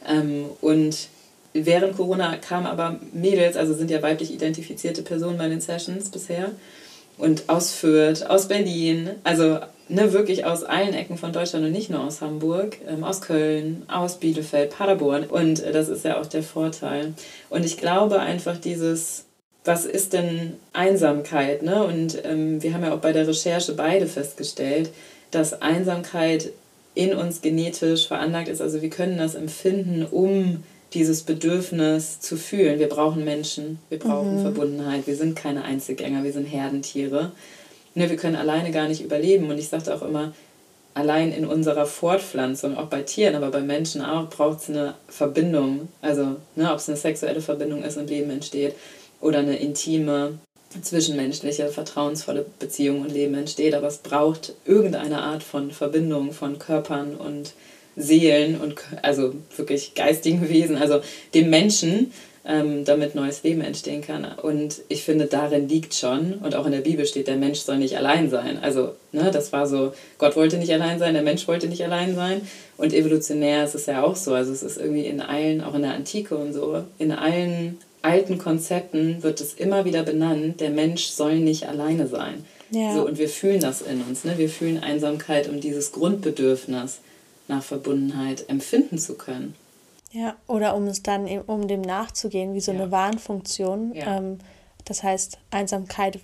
[0.08, 1.08] Ähm, und
[1.54, 6.52] während Corona kamen aber Mädels, also sind ja weiblich identifizierte Personen bei den Sessions bisher.
[7.18, 9.60] Und aus Fürth, aus Berlin, also
[9.90, 13.84] ne, wirklich aus allen Ecken von Deutschland und nicht nur aus Hamburg, ähm, aus Köln,
[13.90, 15.26] aus Bielefeld, Paderborn.
[15.26, 17.14] Und äh, das ist ja auch der Vorteil.
[17.50, 19.26] Und ich glaube einfach dieses,
[19.66, 21.64] was ist denn Einsamkeit?
[21.64, 21.84] Ne?
[21.84, 24.92] Und ähm, wir haben ja auch bei der Recherche beide festgestellt,
[25.32, 26.52] dass Einsamkeit
[26.96, 28.62] in uns genetisch veranlagt ist.
[28.62, 32.80] Also wir können das empfinden, um dieses Bedürfnis zu fühlen.
[32.80, 34.42] Wir brauchen Menschen, wir brauchen mhm.
[34.42, 35.08] Verbundenheit.
[35.08, 37.32] Wir sind keine Einzelgänger, wir sind Herdentiere.
[37.96, 39.50] Ne, wir können alleine gar nicht überleben.
[39.50, 40.34] Und ich sagte auch immer,
[40.94, 45.90] allein in unserer Fortpflanzung, auch bei Tieren, aber bei Menschen auch, braucht es eine Verbindung.
[46.02, 48.76] Also, ne, ob es eine sexuelle Verbindung ist und Leben entsteht
[49.22, 50.40] oder eine intime,
[50.82, 53.76] zwischenmenschliche, vertrauensvolle Beziehung und Leben entsteht.
[53.76, 57.54] Aber es braucht irgendeine Art von Verbindung von Körpern und
[58.00, 61.02] Seelen und also wirklich geistigen Wesen, also
[61.34, 62.12] dem Menschen,
[62.46, 64.26] ähm, damit neues Leben entstehen kann.
[64.42, 67.78] Und ich finde, darin liegt schon, und auch in der Bibel steht, der Mensch soll
[67.78, 68.58] nicht allein sein.
[68.62, 72.16] Also, ne, das war so, Gott wollte nicht allein sein, der Mensch wollte nicht allein
[72.16, 72.42] sein.
[72.78, 74.34] Und evolutionär ist es ja auch so.
[74.34, 78.38] Also, es ist irgendwie in allen, auch in der Antike und so, in allen alten
[78.38, 82.46] Konzepten wird es immer wieder benannt, der Mensch soll nicht alleine sein.
[82.72, 82.96] Ja.
[82.96, 84.24] So, und wir fühlen das in uns.
[84.24, 84.38] Ne?
[84.38, 87.00] Wir fühlen Einsamkeit und dieses Grundbedürfnis
[87.50, 89.56] nach Verbundenheit empfinden zu können.
[90.12, 92.80] Ja, oder um es dann, um dem nachzugehen, wie so ja.
[92.80, 93.94] eine Warnfunktion.
[93.94, 94.18] Ja.
[94.18, 94.40] Ähm,
[94.86, 96.20] das heißt, Einsamkeit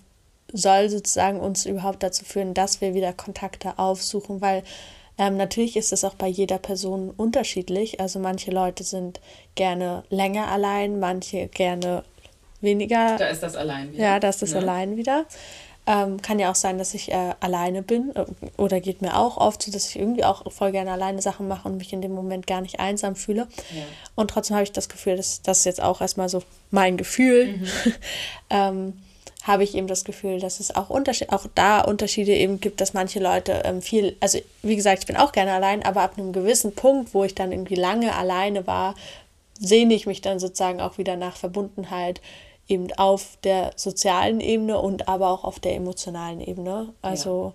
[0.51, 4.63] soll sozusagen uns überhaupt dazu führen, dass wir wieder Kontakte aufsuchen, weil
[5.17, 7.99] ähm, natürlich ist es auch bei jeder Person unterschiedlich.
[7.99, 9.21] Also manche Leute sind
[9.55, 12.03] gerne länger allein, manche gerne
[12.61, 13.17] weniger.
[13.17, 14.03] Da ist das allein wieder.
[14.03, 14.59] Ja, da ist das ne?
[14.59, 15.25] allein wieder.
[15.87, 18.25] Ähm, kann ja auch sein, dass ich äh, alleine bin äh,
[18.57, 21.67] oder geht mir auch oft so, dass ich irgendwie auch voll gerne alleine Sachen mache
[21.67, 23.47] und mich in dem Moment gar nicht einsam fühle.
[23.71, 23.83] Ja.
[24.15, 27.57] Und trotzdem habe ich das Gefühl, dass das ist jetzt auch erstmal so mein Gefühl.
[27.57, 27.67] Mhm.
[28.49, 28.93] ähm,
[29.45, 32.95] habe ich eben das Gefühl, dass es auch, Unterschied, auch da Unterschiede eben gibt, dass
[32.95, 36.33] manche Leute ähm, viel, also wie gesagt, ich bin auch gerne allein, aber ab einem
[36.33, 38.95] gewissen Punkt, wo ich dann irgendwie lange alleine war,
[39.59, 42.21] sehne ich mich dann sozusagen auch wieder nach Verbundenheit
[42.67, 46.93] eben auf der sozialen Ebene und aber auch auf der emotionalen Ebene.
[47.01, 47.53] Also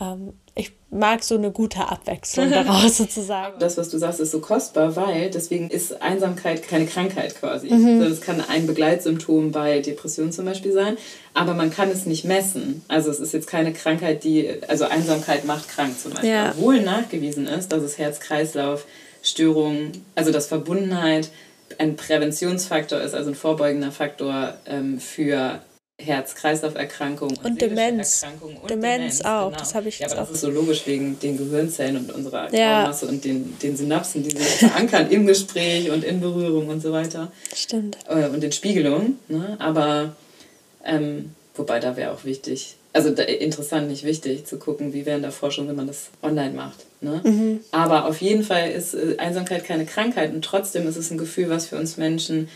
[0.00, 0.12] ja.
[0.12, 3.58] ähm, ich mag so eine gute Abwechslung daraus sozusagen.
[3.58, 7.72] Das, was du sagst, ist so kostbar, weil deswegen ist Einsamkeit keine Krankheit quasi.
[7.72, 8.00] Mhm.
[8.00, 10.98] Das kann ein Begleitsymptom bei Depressionen zum Beispiel sein,
[11.32, 12.84] aber man kann es nicht messen.
[12.88, 16.30] Also es ist jetzt keine Krankheit, die, also Einsamkeit macht krank zum Beispiel.
[16.30, 16.50] Ja.
[16.50, 21.30] Obwohl nachgewiesen ist, dass es Herz-Kreislauf-Störungen, also dass Verbundenheit
[21.82, 25.60] ein Präventionsfaktor ist, also ein vorbeugender Faktor ähm, für
[26.00, 28.24] Herz-Kreislauf-Erkrankungen und, und Demenz.
[28.40, 29.58] Und Demenz, Demenz auch, genau.
[29.58, 32.84] das habe ich ja, aber das ist so logisch wegen den Gehirnzellen und unserer ja.
[32.84, 36.92] Masse und den, den Synapsen, die sich verankern im Gespräch und in Berührung und so
[36.92, 37.32] weiter.
[37.54, 37.98] Stimmt.
[38.08, 39.16] Äh, und in Spiegelung.
[39.28, 39.56] Ne?
[39.58, 40.14] Aber,
[40.84, 45.16] ähm, wobei da wäre auch wichtig, also da, interessant, nicht wichtig, zu gucken, wie wäre
[45.16, 46.86] in der Forschung, wenn man das online macht.
[47.02, 47.20] Ne?
[47.24, 47.60] Mhm.
[47.72, 51.50] Aber auf jeden Fall ist äh, Einsamkeit keine Krankheit und trotzdem ist es ein Gefühl,
[51.50, 52.48] was für uns Menschen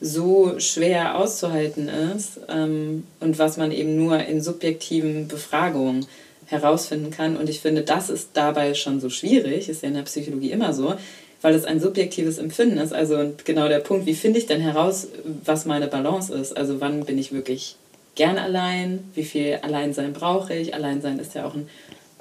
[0.00, 6.06] so schwer auszuhalten ist ähm, und was man eben nur in subjektiven Befragungen
[6.46, 7.38] herausfinden kann.
[7.38, 10.74] Und ich finde, das ist dabei schon so schwierig, ist ja in der Psychologie immer
[10.74, 10.94] so,
[11.40, 12.92] weil es ein subjektives Empfinden ist.
[12.92, 15.08] Also genau der Punkt, wie finde ich denn heraus,
[15.44, 16.54] was meine Balance ist?
[16.54, 17.76] Also wann bin ich wirklich
[18.14, 19.04] gern allein?
[19.14, 20.74] Wie viel Alleinsein brauche ich?
[20.74, 21.68] Alleinsein ist ja auch ein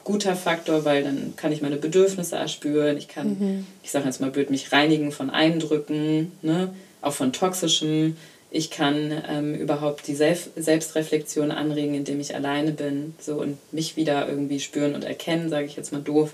[0.03, 2.97] guter Faktor, weil dann kann ich meine Bedürfnisse erspüren.
[2.97, 3.67] Ich kann, mhm.
[3.83, 6.31] ich sage jetzt mal blöd, mich reinigen von Eindrücken.
[6.41, 6.69] Ne?
[7.03, 8.17] auch von toxischem.
[8.49, 13.95] Ich kann ähm, überhaupt die Self Selbstreflexion anregen, indem ich alleine bin so und mich
[13.95, 16.33] wieder irgendwie spüren und erkennen, sage ich jetzt mal doof.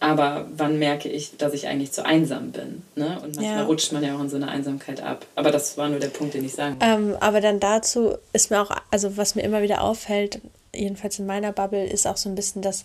[0.00, 2.82] Aber wann merke ich, dass ich eigentlich zu einsam bin?
[2.94, 3.18] Ne?
[3.24, 3.64] Und manchmal ja.
[3.64, 5.26] rutscht man ja auch in so eine Einsamkeit ab.
[5.34, 6.94] Aber das war nur der Punkt, den ich sagen wollte.
[6.94, 10.40] Ähm, aber dann dazu ist mir auch, also was mir immer wieder auffällt,
[10.74, 12.84] jedenfalls in meiner Bubble, ist auch so ein bisschen, dass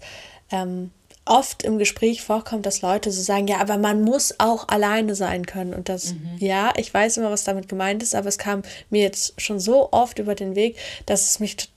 [0.52, 0.92] ähm,
[1.26, 5.46] oft im Gespräch vorkommt, dass Leute so sagen, ja, aber man muss auch alleine sein
[5.46, 5.74] können.
[5.74, 6.38] Und das, mhm.
[6.40, 9.90] ja, ich weiß immer, was damit gemeint ist, aber es kam mir jetzt schon so
[9.92, 11.70] oft über den Weg, dass es mich,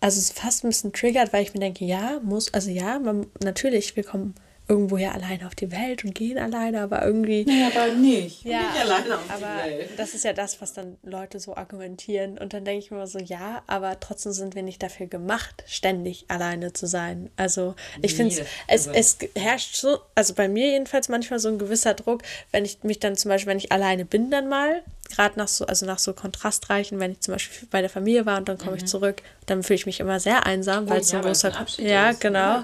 [0.00, 3.26] also es fast ein bisschen triggert, weil ich mir denke, ja, muss, also ja, man,
[3.42, 4.34] natürlich, wir kommen
[4.66, 7.44] irgendwoher alleine auf die Welt und gehen alleine, aber irgendwie.
[7.44, 8.44] Nee, aber nicht.
[8.44, 9.90] Ja, nicht alleine auf aber die Welt.
[9.98, 12.38] Das ist ja das, was dann Leute so argumentieren.
[12.38, 15.64] Und dann denke ich mir immer so, ja, aber trotzdem sind wir nicht dafür gemacht,
[15.66, 17.30] ständig alleine zu sein.
[17.36, 21.58] Also ich nee, finde es, es herrscht so, also bei mir jedenfalls manchmal so ein
[21.58, 24.82] gewisser Druck, wenn ich mich dann zum Beispiel, wenn ich alleine bin, dann mal,
[25.14, 28.38] gerade nach so, also nach so kontrastreichen, wenn ich zum Beispiel bei der Familie war
[28.38, 28.78] und dann komme mhm.
[28.78, 31.52] ich zurück, dann fühle ich mich immer sehr einsam, oh, weil es ja, so ein
[31.52, 31.52] großer.
[31.78, 32.62] Ein ja, genau.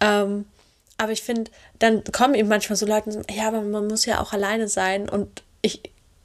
[0.00, 0.24] Ja.
[1.00, 4.04] Aber ich finde, dann kommen eben manchmal so Leute und sagen, ja, aber man muss
[4.04, 5.08] ja auch alleine sein.
[5.08, 5.80] Und ich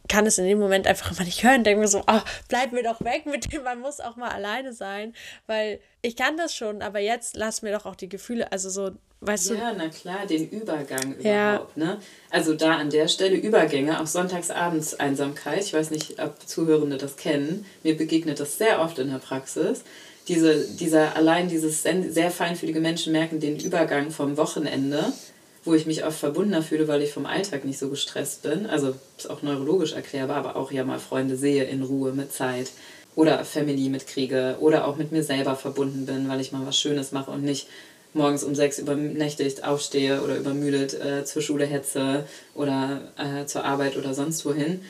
[0.09, 1.63] kann es in dem Moment einfach immer nicht hören.
[1.63, 4.73] Denke mir so, oh, bleib mir doch weg mit dem, man muss auch mal alleine
[4.73, 5.13] sein.
[5.47, 8.91] Weil ich kann das schon, aber jetzt lass mir doch auch die Gefühle, also so,
[9.21, 9.61] weißt ja, du.
[9.61, 11.55] Ja, na klar, den Übergang ja.
[11.55, 11.77] überhaupt.
[11.77, 11.97] Ne?
[12.29, 15.63] Also da an der Stelle Übergänge, auch sonntagsabends Einsamkeit.
[15.63, 17.65] Ich weiß nicht, ob Zuhörende das kennen.
[17.81, 19.85] Mir begegnet das sehr oft in der Praxis
[20.27, 25.13] diese, dieser, allein dieses sehr feinfühlige Menschen merken den Übergang vom Wochenende,
[25.63, 28.65] wo ich mich oft verbundener fühle, weil ich vom Alltag nicht so gestresst bin.
[28.65, 32.71] Also ist auch neurologisch erklärbar, aber auch ja mal Freunde sehe in Ruhe mit Zeit
[33.15, 37.11] oder Family mitkriege oder auch mit mir selber verbunden bin, weil ich mal was Schönes
[37.11, 37.67] mache und nicht
[38.13, 43.97] morgens um sechs übernächtigt aufstehe oder übermüdet äh, zur Schule hetze oder äh, zur Arbeit
[43.97, 44.81] oder sonst wohin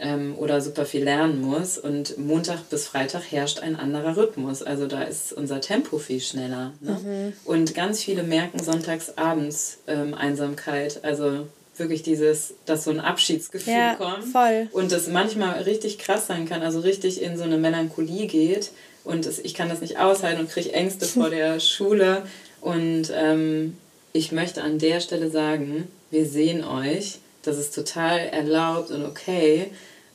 [0.00, 1.78] ähm, oder super viel lernen muss.
[1.78, 4.62] Und Montag bis Freitag herrscht ein anderer Rhythmus.
[4.62, 6.72] Also da ist unser Tempo viel schneller.
[6.80, 6.98] Ne?
[7.02, 7.32] Mhm.
[7.44, 11.04] Und ganz viele merken sonntags abends ähm, Einsamkeit.
[11.04, 14.24] Also wirklich dieses, dass so ein Abschiedsgefühl ja, kommt.
[14.24, 14.68] Voll.
[14.72, 18.70] Und das manchmal richtig krass sein kann, also richtig in so eine Melancholie geht.
[19.04, 22.22] Und es, ich kann das nicht aushalten und kriege Ängste vor der Schule.
[22.60, 23.76] Und ähm,
[24.12, 27.18] ich möchte an der Stelle sagen, wir sehen euch.
[27.42, 29.70] Das ist total erlaubt und okay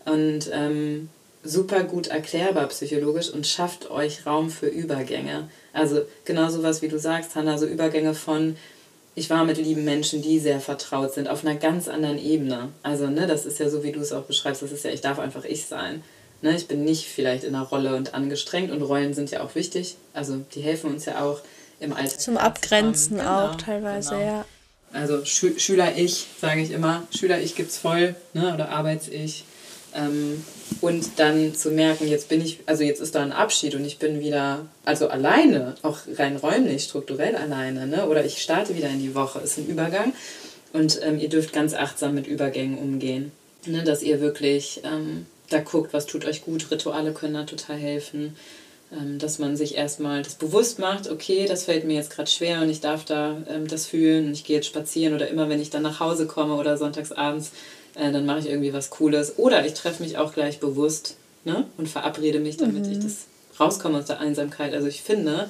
[0.05, 1.09] und ähm,
[1.43, 5.49] super gut erklärbar psychologisch und schafft euch Raum für Übergänge.
[5.73, 8.55] Also genau so was, wie du sagst, Hannah, so Übergänge von
[9.15, 12.69] ich war mit lieben Menschen, die sehr vertraut sind, auf einer ganz anderen Ebene.
[12.83, 15.01] Also, ne, das ist ja so, wie du es auch beschreibst, das ist ja, ich
[15.01, 16.03] darf einfach ich sein.
[16.41, 19.55] Ne, ich bin nicht vielleicht in einer Rolle und angestrengt und Rollen sind ja auch
[19.55, 19.95] wichtig.
[20.13, 21.39] Also, die helfen uns ja auch
[21.79, 22.19] im Alltag.
[22.19, 24.21] Zum Abgrenzen genau, auch teilweise, genau.
[24.21, 24.45] ja.
[24.91, 27.03] Also, Schü Schüler-Ich, sage ich immer.
[27.17, 29.45] Schüler-Ich gibt's voll, ne, oder Arbeits-Ich.
[29.95, 30.43] Ähm,
[30.81, 33.97] und dann zu merken, jetzt bin ich, also jetzt ist da ein Abschied und ich
[33.97, 38.07] bin wieder, also alleine, auch rein räumlich, strukturell alleine, ne?
[38.07, 40.13] oder ich starte wieder in die Woche, ist ein Übergang.
[40.73, 43.31] Und ähm, ihr dürft ganz achtsam mit Übergängen umgehen,
[43.65, 43.83] ne?
[43.83, 46.69] dass ihr wirklich ähm, da guckt, was tut euch gut.
[46.71, 48.35] Rituale können da total helfen.
[48.91, 52.61] Ähm, dass man sich erstmal das bewusst macht, okay, das fällt mir jetzt gerade schwer
[52.61, 55.59] und ich darf da ähm, das fühlen und ich gehe jetzt spazieren oder immer, wenn
[55.59, 57.51] ich dann nach Hause komme oder sonntagsabends,
[57.95, 59.37] äh, dann mache ich irgendwie was Cooles.
[59.37, 61.65] Oder ich treffe mich auch gleich bewusst ne?
[61.77, 62.91] und verabrede mich, damit mhm.
[62.91, 63.25] ich das
[63.59, 64.73] rauskomme aus der Einsamkeit.
[64.73, 65.49] Also ich finde,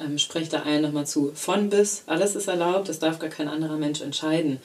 [0.00, 3.48] ähm, spreche da allen nochmal zu, von bis, alles ist erlaubt, das darf gar kein
[3.48, 4.58] anderer Mensch entscheiden.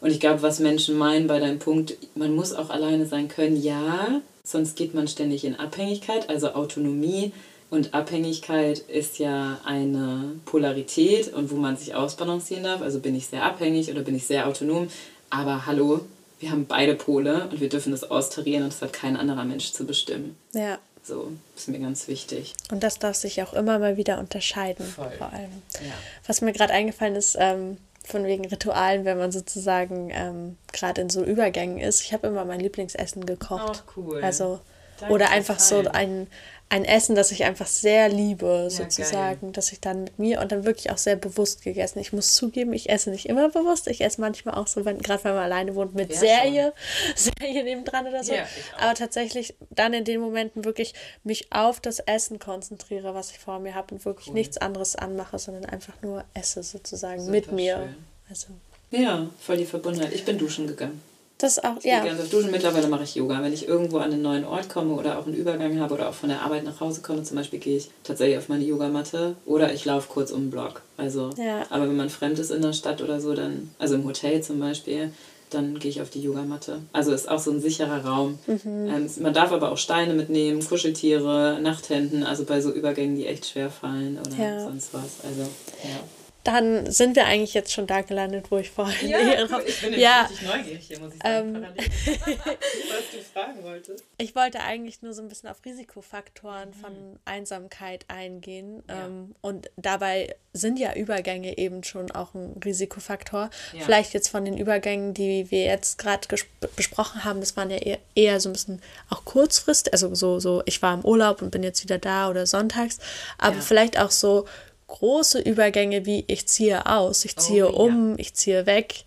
[0.00, 3.62] Und ich glaube, was Menschen meinen bei deinem Punkt, man muss auch alleine sein können,
[3.62, 7.32] ja, sonst geht man ständig in Abhängigkeit, also Autonomie
[7.70, 12.82] und Abhängigkeit ist ja eine Polarität und wo man sich ausbalancieren darf.
[12.82, 14.88] Also bin ich sehr abhängig oder bin ich sehr autonom.
[15.30, 16.00] Aber hallo,
[16.42, 19.72] wir haben beide Pole und wir dürfen das austarieren und das hat kein anderer Mensch
[19.72, 20.36] zu bestimmen.
[20.52, 20.78] Ja.
[21.04, 22.54] So, ist mir ganz wichtig.
[22.70, 25.10] Und das darf sich auch immer mal wieder unterscheiden, Voll.
[25.18, 25.62] vor allem.
[25.74, 25.92] Ja.
[26.26, 31.10] Was mir gerade eingefallen ist, ähm, von wegen Ritualen, wenn man sozusagen ähm, gerade in
[31.10, 32.02] so Übergängen ist.
[32.02, 33.84] Ich habe immer mein Lieblingsessen gekocht.
[33.86, 34.22] Oh, cool.
[34.22, 34.58] Also,
[35.08, 36.28] oder einfach so ein,
[36.72, 39.52] ein Essen, das ich einfach sehr liebe, ja, sozusagen, geil.
[39.52, 41.98] dass ich dann mit mir und dann wirklich auch sehr bewusst gegessen.
[41.98, 43.88] Ich muss zugeben, ich esse nicht immer bewusst.
[43.88, 46.72] Ich esse manchmal auch so, wenn gerade wenn man alleine wohnt, mit ja, Serie,
[47.14, 47.32] schon.
[47.40, 48.32] Serie nebendran oder so.
[48.32, 48.46] Ja,
[48.78, 53.58] Aber tatsächlich dann in den Momenten wirklich mich auf das Essen konzentriere, was ich vor
[53.58, 54.34] mir habe und wirklich cool.
[54.34, 57.94] nichts anderes anmache, sondern einfach nur esse sozusagen Super mit mir.
[58.30, 58.46] Also.
[58.90, 60.14] Ja, voll die Verbundenheit.
[60.14, 61.02] Ich bin duschen gegangen.
[61.42, 62.04] Das auch, ich ja.
[62.04, 62.52] Gerne duschen.
[62.52, 63.42] Mittlerweile mache ich Yoga.
[63.42, 66.14] Wenn ich irgendwo an einen neuen Ort komme oder auch einen Übergang habe oder auch
[66.14, 69.72] von der Arbeit nach Hause komme, zum Beispiel gehe ich tatsächlich auf meine Yogamatte oder
[69.72, 70.82] ich laufe kurz um den Block.
[70.96, 71.66] Also, ja.
[71.68, 74.60] aber wenn man fremd ist in der Stadt oder so, dann, also im Hotel zum
[74.60, 75.12] Beispiel,
[75.50, 76.78] dann gehe ich auf die Yogamatte.
[76.92, 78.38] Also ist auch so ein sicherer Raum.
[78.46, 78.60] Mhm.
[78.64, 83.46] Ähm, man darf aber auch Steine mitnehmen, Kuscheltiere, Nachthemden, also bei so Übergängen, die echt
[83.46, 84.60] schwer fallen oder ja.
[84.60, 85.24] sonst was.
[85.24, 85.42] Also,
[85.82, 86.00] ja
[86.44, 89.18] dann sind wir eigentlich jetzt schon da gelandet, wo ich vorhin ja,
[89.50, 89.62] cool.
[89.66, 90.22] Ich bin ja.
[90.22, 94.04] richtig neugierig hier, muss ich sagen, ähm, was du fragen wolltest.
[94.18, 96.74] Ich wollte eigentlich nur so ein bisschen auf Risikofaktoren mhm.
[96.74, 96.92] von
[97.24, 98.82] Einsamkeit eingehen.
[98.88, 99.06] Ja.
[99.06, 103.50] Ähm, und dabei sind ja Übergänge eben schon auch ein Risikofaktor.
[103.72, 103.84] Ja.
[103.84, 106.28] Vielleicht jetzt von den Übergängen, die wir jetzt gerade
[106.76, 110.62] besprochen haben, das waren ja eher, eher so ein bisschen auch kurzfristig, also so, so,
[110.66, 112.98] ich war im Urlaub und bin jetzt wieder da oder sonntags,
[113.38, 114.46] aber vielleicht auch so
[114.92, 118.18] große Übergänge wie ich ziehe aus, ich ziehe oh, um, ja.
[118.18, 119.04] ich ziehe weg,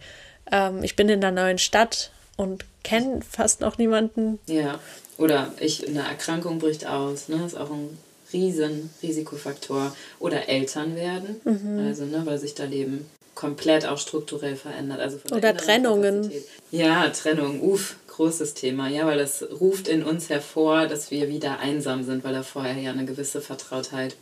[0.52, 4.40] ähm, ich bin in der neuen Stadt und kenne fast noch niemanden.
[4.48, 4.80] Ja,
[5.18, 7.38] oder ich, eine Erkrankung bricht aus, ne?
[7.38, 7.98] Das ist auch ein
[8.34, 9.96] riesen Risikofaktor.
[10.20, 11.88] Oder Eltern werden, mhm.
[11.88, 15.00] also ne, weil sich da Leben komplett auch strukturell verändert.
[15.00, 16.32] Also Oder Trennungen.
[16.72, 18.90] Ja, Trennung, uff, großes Thema.
[18.90, 22.78] Ja, weil das ruft in uns hervor, dass wir wieder einsam sind, weil da vorher
[22.78, 24.16] ja eine gewisse Vertrautheit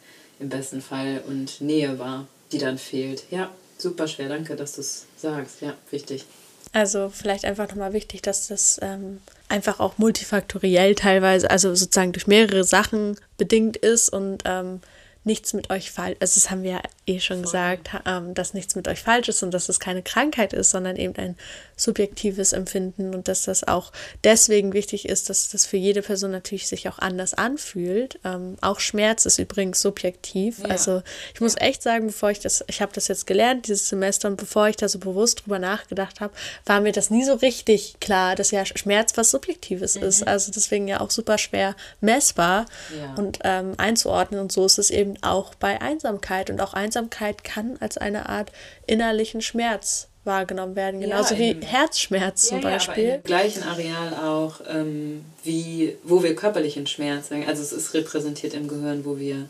[0.43, 3.23] im besten Fall und Nähe war, die dann fehlt.
[3.31, 4.29] Ja, super schwer.
[4.29, 5.61] Danke, dass du es sagst.
[5.61, 6.25] Ja, wichtig.
[6.73, 12.27] Also vielleicht einfach nochmal wichtig, dass das ähm, einfach auch multifaktoriell teilweise, also sozusagen durch
[12.27, 14.81] mehrere Sachen bedingt ist und ähm,
[15.25, 18.75] nichts mit euch falsch, also das haben wir ja eh schon gesagt, ähm, dass nichts
[18.75, 21.35] mit euch falsch ist und dass es keine Krankheit ist, sondern eben ein
[21.75, 23.91] subjektives Empfinden und dass das auch
[24.23, 28.19] deswegen wichtig ist, dass das für jede Person natürlich sich auch anders anfühlt.
[28.23, 30.59] Ähm, auch Schmerz ist übrigens subjektiv.
[30.59, 30.65] Ja.
[30.65, 31.01] Also
[31.33, 34.37] ich muss echt sagen, bevor ich das, ich habe das jetzt gelernt dieses Semester und
[34.37, 36.33] bevor ich da so bewusst drüber nachgedacht habe,
[36.65, 40.03] war mir das nie so richtig klar, dass ja Schmerz was Subjektives mhm.
[40.03, 40.27] ist.
[40.27, 42.65] Also deswegen ja auch super schwer messbar
[42.97, 43.15] ja.
[43.15, 47.77] und ähm, einzuordnen und so ist es eben auch bei Einsamkeit und auch Einsamkeit kann
[47.79, 48.51] als eine Art
[48.87, 53.03] innerlichen Schmerz wahrgenommen werden, genauso ja, wie Herzschmerz zum ja, Beispiel.
[53.03, 58.53] Ja, im gleichen Areal auch, ähm, wie, wo wir körperlichen Schmerz, also es ist repräsentiert
[58.53, 59.49] im Gehirn, wo wir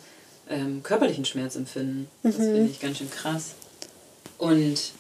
[0.49, 2.08] ähm, körperlichen Schmerz empfinden.
[2.23, 2.43] Das mhm.
[2.43, 3.52] finde ich ganz schön krass.
[4.39, 4.93] Und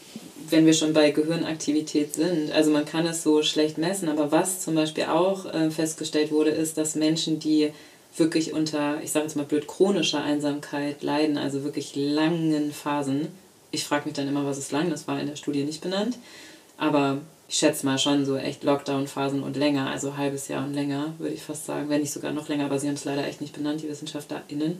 [0.49, 4.61] wenn wir schon bei Gehirnaktivität sind, also man kann es so schlecht messen, aber was
[4.61, 7.71] zum Beispiel auch äh, festgestellt wurde, ist, dass Menschen, die
[8.17, 13.27] wirklich unter, ich sage jetzt mal blöd, chronischer Einsamkeit leiden, also wirklich langen Phasen,
[13.71, 16.17] ich frage mich dann immer, was ist lang, das war in der Studie nicht benannt.
[16.77, 20.73] Aber ich schätze mal schon so echt Lockdown-Phasen und länger, also ein halbes Jahr und
[20.73, 23.27] länger, würde ich fast sagen, wenn nicht sogar noch länger, aber sie haben es leider
[23.27, 24.77] echt nicht benannt, die WissenschaftlerInnen,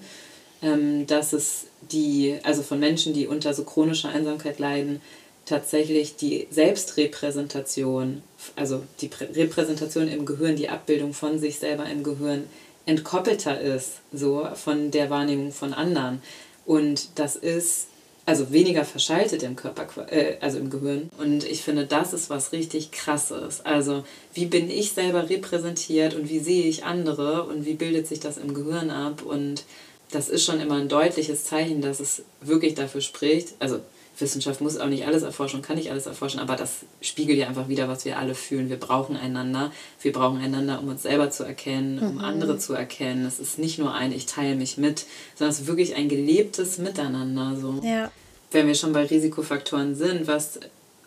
[0.62, 5.02] ähm, dass es die, also von Menschen, die unter so chronischer Einsamkeit leiden,
[5.46, 8.22] tatsächlich die Selbstrepräsentation,
[8.56, 12.46] also die Repräsentation im Gehirn, die Abbildung von sich selber im Gehirn
[12.86, 16.22] entkoppelter ist, so von der Wahrnehmung von anderen.
[16.66, 17.88] Und das ist
[18.26, 21.10] also weniger verschaltet im Körper, äh, also im Gehirn.
[21.18, 23.62] Und ich finde, das ist was richtig krasses.
[23.66, 24.04] Also,
[24.34, 28.38] wie bin ich selber repräsentiert und wie sehe ich andere und wie bildet sich das
[28.38, 29.24] im Gehirn ab?
[29.24, 29.66] Und
[30.12, 33.56] das ist schon immer ein deutliches Zeichen, dass es wirklich dafür spricht.
[33.60, 33.82] Also,
[34.20, 37.68] Wissenschaft muss auch nicht alles erforschen, kann nicht alles erforschen, aber das spiegelt ja einfach
[37.68, 38.70] wieder, was wir alle fühlen.
[38.70, 39.72] Wir brauchen einander.
[40.02, 42.24] Wir brauchen einander, um uns selber zu erkennen, um mhm.
[42.24, 43.26] andere zu erkennen.
[43.26, 45.06] Es ist nicht nur ein Ich teile mich mit,
[45.36, 47.56] sondern es ist wirklich ein gelebtes Miteinander.
[47.60, 47.82] So.
[47.84, 48.12] Ja.
[48.52, 50.60] Wenn wir schon bei Risikofaktoren sind, was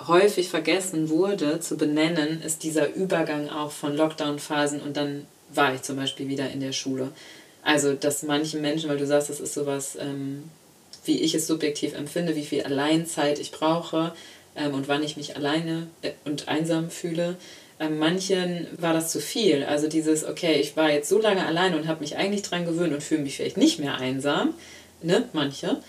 [0.06, 5.82] häufig vergessen wurde zu benennen, ist dieser Übergang auch von Lockdown-Phasen und dann war ich
[5.82, 7.12] zum Beispiel wieder in der Schule.
[7.62, 10.44] Also, dass manche Menschen, weil du sagst, das ist sowas, ähm,
[11.06, 14.12] wie ich es subjektiv empfinde, wie viel Alleinzeit ich brauche
[14.56, 17.36] ähm, und wann ich mich alleine äh, und einsam fühle.
[17.78, 19.64] Ähm, manchen war das zu viel.
[19.64, 22.94] Also dieses, okay, ich war jetzt so lange alleine und habe mich eigentlich dran gewöhnt
[22.94, 24.54] und fühle mich vielleicht nicht mehr einsam.
[25.02, 25.28] Ne?
[25.32, 25.80] Manche.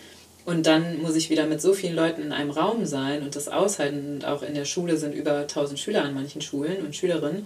[0.45, 3.47] Und dann muss ich wieder mit so vielen Leuten in einem Raum sein und das
[3.47, 4.15] aushalten.
[4.15, 7.45] Und auch in der Schule sind über 1000 Schüler an manchen Schulen und Schülerinnen.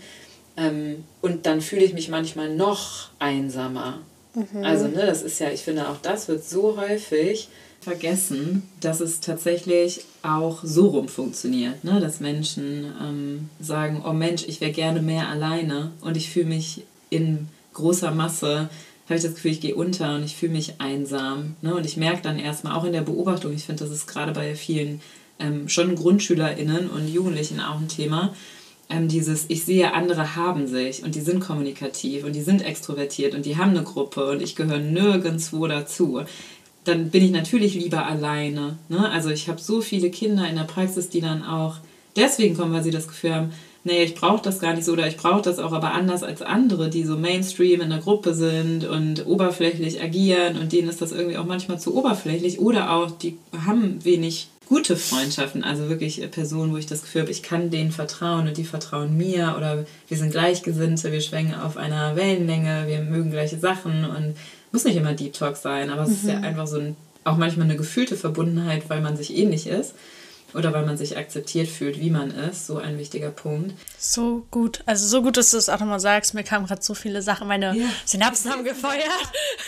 [0.57, 3.99] Ähm, und dann fühle ich mich manchmal noch einsamer.
[4.33, 4.63] Mhm.
[4.63, 7.49] Also, ne, das ist ja, ich finde, auch das wird so häufig
[7.81, 11.99] vergessen, dass es tatsächlich auch so rum funktioniert, ne?
[11.99, 16.83] dass Menschen ähm, sagen, oh Mensch, ich wäre gerne mehr alleine und ich fühle mich
[17.09, 18.69] in großer Masse
[19.11, 21.55] habe ich das Gefühl, ich gehe unter und ich fühle mich einsam.
[21.61, 21.75] Ne?
[21.75, 24.55] Und ich merke dann erstmal auch in der Beobachtung, ich finde, das ist gerade bei
[24.55, 25.01] vielen
[25.39, 28.33] ähm, schon GrundschülerInnen und Jugendlichen auch ein Thema,
[28.91, 33.33] ähm, dieses, ich sehe, andere haben sich und die sind kommunikativ und die sind extrovertiert
[33.33, 36.21] und die haben eine Gruppe und ich gehöre nirgendwo dazu.
[36.83, 38.77] Dann bin ich natürlich lieber alleine.
[38.89, 39.09] Ne?
[39.09, 41.77] Also ich habe so viele Kinder in der Praxis, die dann auch
[42.15, 43.51] deswegen kommen, weil sie das Gefühl haben,
[43.83, 46.41] nee, ich brauche das gar nicht so oder ich brauche das auch aber anders als
[46.41, 51.11] andere, die so Mainstream in der Gruppe sind und oberflächlich agieren und denen ist das
[51.11, 56.71] irgendwie auch manchmal zu oberflächlich oder auch die haben wenig gute Freundschaften, also wirklich Personen,
[56.71, 60.17] wo ich das Gefühl habe, ich kann denen vertrauen und die vertrauen mir oder wir
[60.17, 64.37] sind Gleichgesinnte, wir schwingen auf einer Wellenlänge, wir mögen gleiche Sachen und
[64.71, 66.13] muss nicht immer Deep Talk sein, aber mhm.
[66.13, 66.45] es ist ja mhm.
[66.45, 66.95] einfach so ein,
[67.25, 69.93] auch manchmal eine gefühlte Verbundenheit, weil man sich ähnlich ist
[70.53, 72.67] oder weil man sich akzeptiert fühlt, wie man ist.
[72.67, 73.73] So ein wichtiger Punkt.
[73.97, 74.81] So gut.
[74.85, 76.33] Also so gut, dass du es auch nochmal sagst.
[76.33, 77.47] Mir kamen gerade so viele Sachen.
[77.47, 77.85] Meine ja.
[78.05, 79.05] Synapsen haben gefeuert.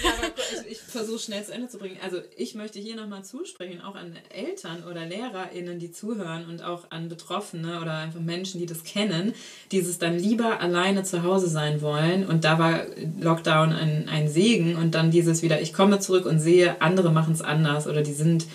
[0.03, 0.33] Ja, aber
[0.65, 1.97] ich, ich versuche schnell zu Ende zu bringen.
[2.03, 6.91] Also ich möchte hier nochmal zusprechen, auch an Eltern oder LehrerInnen, die zuhören und auch
[6.91, 9.33] an Betroffene oder einfach Menschen, die das kennen,
[9.71, 12.27] dieses dann lieber alleine zu Hause sein wollen.
[12.27, 12.81] Und da war
[13.19, 14.75] Lockdown ein, ein Segen.
[14.75, 18.13] Und dann dieses wieder, ich komme zurück und sehe, andere machen es anders oder die
[18.13, 18.45] sind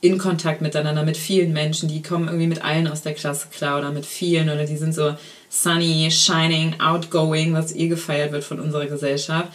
[0.00, 3.78] in Kontakt miteinander mit vielen Menschen, die kommen irgendwie mit allen aus der Klasse klar
[3.78, 5.14] oder mit vielen oder die sind so
[5.50, 9.48] sunny, shining, outgoing, was eh gefeiert wird von unserer Gesellschaft.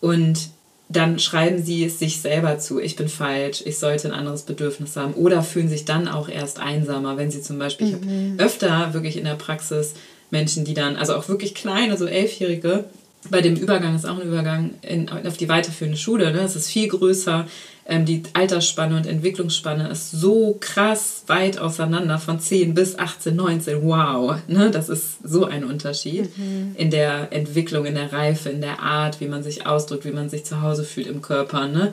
[0.00, 0.50] Und
[0.88, 4.96] dann schreiben sie es sich selber zu, ich bin falsch, ich sollte ein anderes Bedürfnis
[4.96, 7.94] haben oder fühlen sich dann auch erst einsamer, wenn sie zum Beispiel, mhm.
[7.94, 9.94] ich habe öfter wirklich in der Praxis
[10.30, 12.84] Menschen, die dann, also auch wirklich kleine, so Elfjährige,
[13.28, 16.40] bei dem Übergang ist auch ein Übergang in, auf die weiterführende Schule, ne?
[16.40, 17.46] es ist viel größer,
[17.90, 23.82] ähm, die Altersspanne und Entwicklungsspanne ist so krass weit auseinander von 10 bis 18, 19.
[23.82, 24.70] Wow, ne?
[24.70, 26.76] das ist so ein Unterschied mhm.
[26.76, 30.30] in der Entwicklung, in der Reife, in der Art, wie man sich ausdrückt, wie man
[30.30, 31.66] sich zu Hause fühlt im Körper.
[31.66, 31.92] Ne?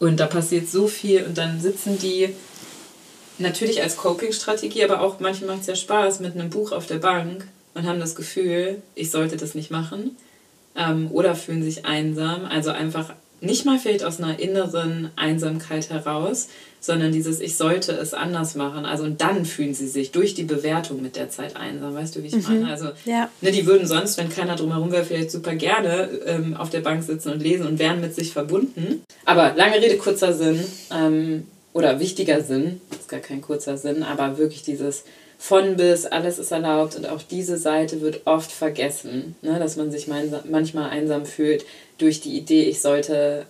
[0.00, 2.30] Und da passiert so viel und dann sitzen die
[3.38, 6.98] natürlich als Coping-Strategie, aber auch manchmal macht es ja Spaß mit einem Buch auf der
[6.98, 10.16] Bank und haben das Gefühl, ich sollte das nicht machen.
[10.74, 12.44] Ähm, oder fühlen sich einsam.
[12.46, 16.48] Also einfach nicht mal vielleicht aus einer inneren Einsamkeit heraus,
[16.80, 18.86] sondern dieses Ich sollte es anders machen.
[18.86, 21.94] Also und dann fühlen sie sich durch die Bewertung mit der Zeit einsam.
[21.94, 22.42] Weißt du, wie ich mhm.
[22.42, 22.68] meine?
[22.68, 23.28] Also ja.
[23.40, 27.02] ne, die würden sonst, wenn keiner drumherum wäre, vielleicht super gerne ähm, auf der Bank
[27.02, 29.02] sitzen und lesen und wären mit sich verbunden.
[29.24, 34.38] Aber lange Rede, kurzer Sinn ähm, oder wichtiger Sinn, ist gar kein kurzer Sinn, aber
[34.38, 35.04] wirklich dieses
[35.38, 39.90] von bis, alles ist erlaubt und auch diese Seite wird oft vergessen, ne, dass man
[39.90, 41.64] sich manchmal einsam fühlt
[41.98, 43.46] durch die Idee, ich sollte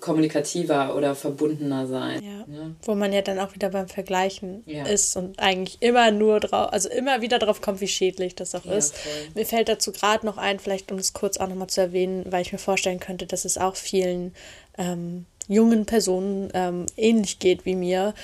[0.00, 2.22] kommunikativer oder verbundener sein.
[2.22, 2.44] Ja.
[2.46, 2.74] Ne?
[2.82, 4.84] Wo man ja dann auch wieder beim Vergleichen ja.
[4.84, 8.64] ist und eigentlich immer nur drauf, also immer wieder drauf kommt, wie schädlich das auch
[8.64, 8.96] ja, ist.
[8.96, 9.12] Voll.
[9.34, 12.42] Mir fällt dazu gerade noch ein, vielleicht um es kurz auch nochmal zu erwähnen, weil
[12.42, 14.34] ich mir vorstellen könnte, dass es auch vielen
[14.76, 18.14] ähm, jungen Personen ähm, ähnlich geht wie mir.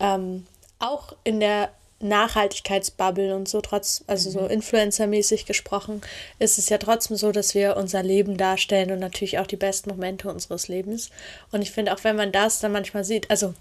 [0.00, 0.46] Ähm,
[0.80, 1.70] auch in der
[2.04, 4.50] Nachhaltigkeitsbubble und so, trotz, also so mhm.
[4.50, 6.02] influencermäßig gesprochen,
[6.38, 9.90] ist es ja trotzdem so, dass wir unser Leben darstellen und natürlich auch die besten
[9.90, 11.10] Momente unseres Lebens.
[11.50, 13.54] Und ich finde, auch wenn man das dann manchmal sieht, also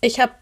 [0.00, 0.32] ich habe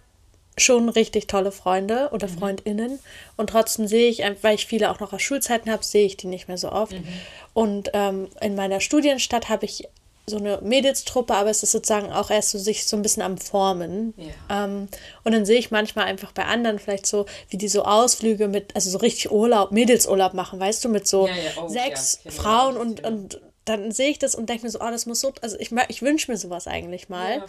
[0.57, 2.39] schon richtig tolle Freunde oder mhm.
[2.39, 2.99] Freundinnen
[3.37, 6.29] und trotzdem sehe ich, weil ich viele auch noch aus Schulzeiten habe, sehe ich die
[6.29, 6.93] nicht mehr so oft.
[6.93, 7.09] Mhm.
[7.55, 9.89] Und ähm, in meiner Studienstadt habe ich
[10.27, 13.37] so eine Mädelstruppe, aber es ist sozusagen auch erst so sich so ein bisschen am
[13.37, 14.15] Formen.
[14.17, 14.65] Ja.
[14.65, 14.89] Ähm,
[15.23, 18.75] und dann sehe ich manchmal einfach bei anderen vielleicht so, wie die so Ausflüge mit,
[18.75, 21.51] also so richtig Urlaub, Mädelsurlaub machen, weißt du, mit so ja, ja.
[21.63, 25.07] Oh, sechs Frauen und, und dann sehe ich das und denke mir so, oh, das
[25.07, 27.45] muss so, also ich, ich wünsche mir sowas eigentlich mal.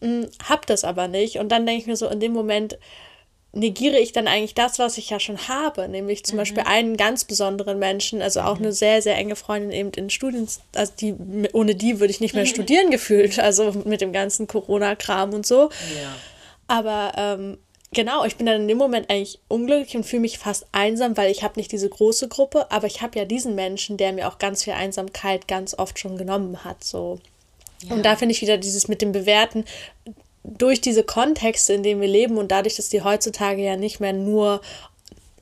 [0.00, 1.38] hm, hab das aber nicht.
[1.38, 2.78] Und dann denke ich mir so, in dem Moment
[3.52, 6.40] negiere ich dann eigentlich das, was ich ja schon habe, nämlich zum mhm.
[6.40, 8.66] Beispiel einen ganz besonderen Menschen, also auch mhm.
[8.66, 11.14] eine sehr, sehr enge Freundin eben in Studien, also die,
[11.52, 12.48] ohne die würde ich nicht mehr mhm.
[12.48, 15.70] studieren gefühlt, also mit dem ganzen Corona-Kram und so.
[16.00, 16.14] Ja.
[16.66, 17.58] Aber ähm,
[17.92, 21.30] genau, ich bin dann in dem Moment eigentlich unglücklich und fühle mich fast einsam, weil
[21.30, 24.38] ich habe nicht diese große Gruppe, aber ich habe ja diesen Menschen, der mir auch
[24.38, 27.18] ganz viel Einsamkeit ganz oft schon genommen hat, so.
[27.82, 27.94] Ja.
[27.94, 29.64] Und da finde ich wieder dieses mit dem Bewerten,
[30.56, 34.12] durch diese Kontexte, in denen wir leben und dadurch, dass die heutzutage ja nicht mehr
[34.12, 34.60] nur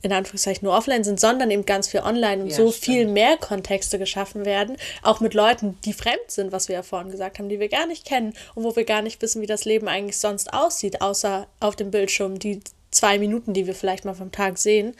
[0.01, 2.85] in Anführungszeichen nur offline sind, sondern eben ganz viel online und ja, so stimmt.
[2.85, 7.11] viel mehr Kontexte geschaffen werden, auch mit Leuten, die fremd sind, was wir ja vorhin
[7.11, 9.65] gesagt haben, die wir gar nicht kennen und wo wir gar nicht wissen, wie das
[9.65, 14.13] Leben eigentlich sonst aussieht, außer auf dem Bildschirm die zwei Minuten, die wir vielleicht mal
[14.13, 14.95] vom Tag sehen.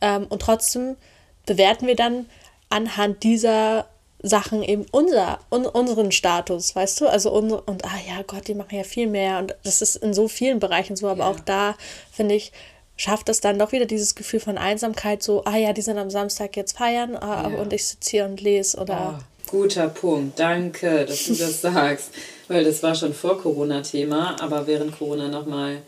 [0.00, 0.16] Ja.
[0.16, 0.96] Ähm, und trotzdem
[1.44, 2.26] bewerten wir dann
[2.68, 3.88] anhand dieser
[4.28, 7.06] Sachen eben unser, un, unseren Status, weißt du?
[7.06, 9.38] Also unsere, und ah ja, Gott, die machen ja viel mehr.
[9.38, 11.30] Und das ist in so vielen Bereichen so, aber ja.
[11.30, 11.76] auch da,
[12.10, 12.52] finde ich,
[12.96, 16.10] schafft es dann doch wieder dieses Gefühl von Einsamkeit, so, ah ja, die sind am
[16.10, 17.58] Samstag jetzt feiern ah, ja.
[17.58, 19.18] und ich sitze hier und lese oder.
[19.18, 22.10] Oh, guter Punkt, danke, dass du das sagst.
[22.48, 25.78] Weil das war schon vor Corona-Thema, aber während Corona nochmal.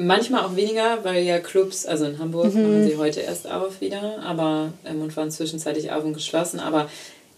[0.00, 2.62] Manchmal auch weniger, weil ja Clubs, also in Hamburg mhm.
[2.62, 6.60] machen sie heute erst auf wieder, aber ähm, und waren zwischenzeitlich auf und geschlossen.
[6.60, 6.88] Aber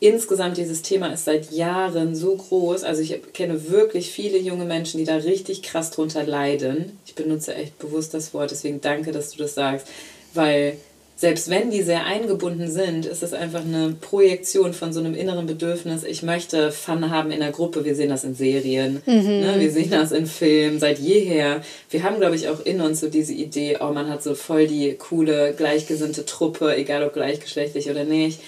[0.01, 2.84] insgesamt dieses Thema ist seit Jahren so groß.
[2.84, 6.98] Also ich kenne wirklich viele junge Menschen, die da richtig krass drunter leiden.
[7.07, 9.86] Ich benutze echt bewusst das Wort, deswegen danke, dass du das sagst.
[10.32, 10.78] Weil
[11.20, 15.44] selbst wenn die sehr eingebunden sind, ist es einfach eine Projektion von so einem inneren
[15.44, 16.03] Bedürfnis.
[16.03, 17.84] Ich möchte Fun haben in der Gruppe.
[17.84, 19.40] Wir sehen das in Serien, mhm.
[19.40, 19.57] ne?
[19.59, 21.61] wir sehen das in Filmen seit jeher.
[21.90, 24.66] Wir haben, glaube ich, auch in uns so diese Idee, oh, man hat so voll
[24.66, 28.40] die coole, gleichgesinnte Truppe, egal ob gleichgeschlechtlich oder nicht.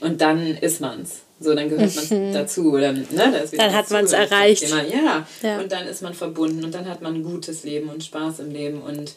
[0.00, 1.20] Und dann ist man's.
[1.40, 2.34] So, dann gehört man mhm.
[2.34, 2.76] dazu.
[2.76, 4.68] Dann, ne, dann hat man es erreicht.
[4.68, 5.26] Ja.
[5.42, 8.40] ja, und dann ist man verbunden und dann hat man ein gutes Leben und Spaß
[8.40, 8.82] im Leben.
[8.82, 9.14] Und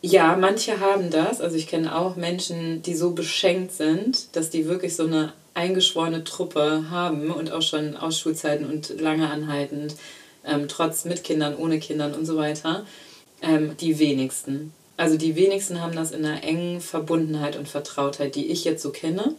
[0.00, 1.42] ja, manche haben das.
[1.42, 6.24] Also ich kenne auch Menschen, die so beschenkt sind, dass die wirklich so eine eingeschworene
[6.24, 9.94] Truppe haben und auch schon aus Schulzeiten und lange anhaltend,
[10.46, 12.86] ähm, trotz mit Kindern, ohne Kindern und so weiter.
[13.42, 14.72] Ähm, die wenigsten.
[14.96, 18.90] Also die wenigsten haben das in einer engen Verbundenheit und Vertrautheit, die ich jetzt so
[18.90, 19.34] kenne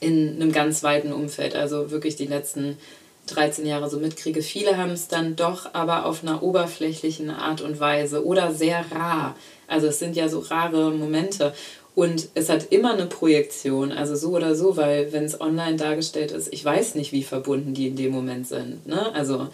[0.00, 2.78] in einem ganz weiten Umfeld, also wirklich die letzten
[3.26, 4.42] 13 Jahre so mitkriege.
[4.42, 9.36] Viele haben es dann doch aber auf einer oberflächlichen Art und Weise oder sehr rar.
[9.68, 11.54] Also es sind ja so rare Momente.
[11.94, 16.30] Und es hat immer eine Projektion, also so oder so, weil wenn es online dargestellt
[16.30, 18.86] ist, ich weiß nicht, wie verbunden die in dem Moment sind.
[18.86, 19.12] Ne?
[19.12, 19.48] Also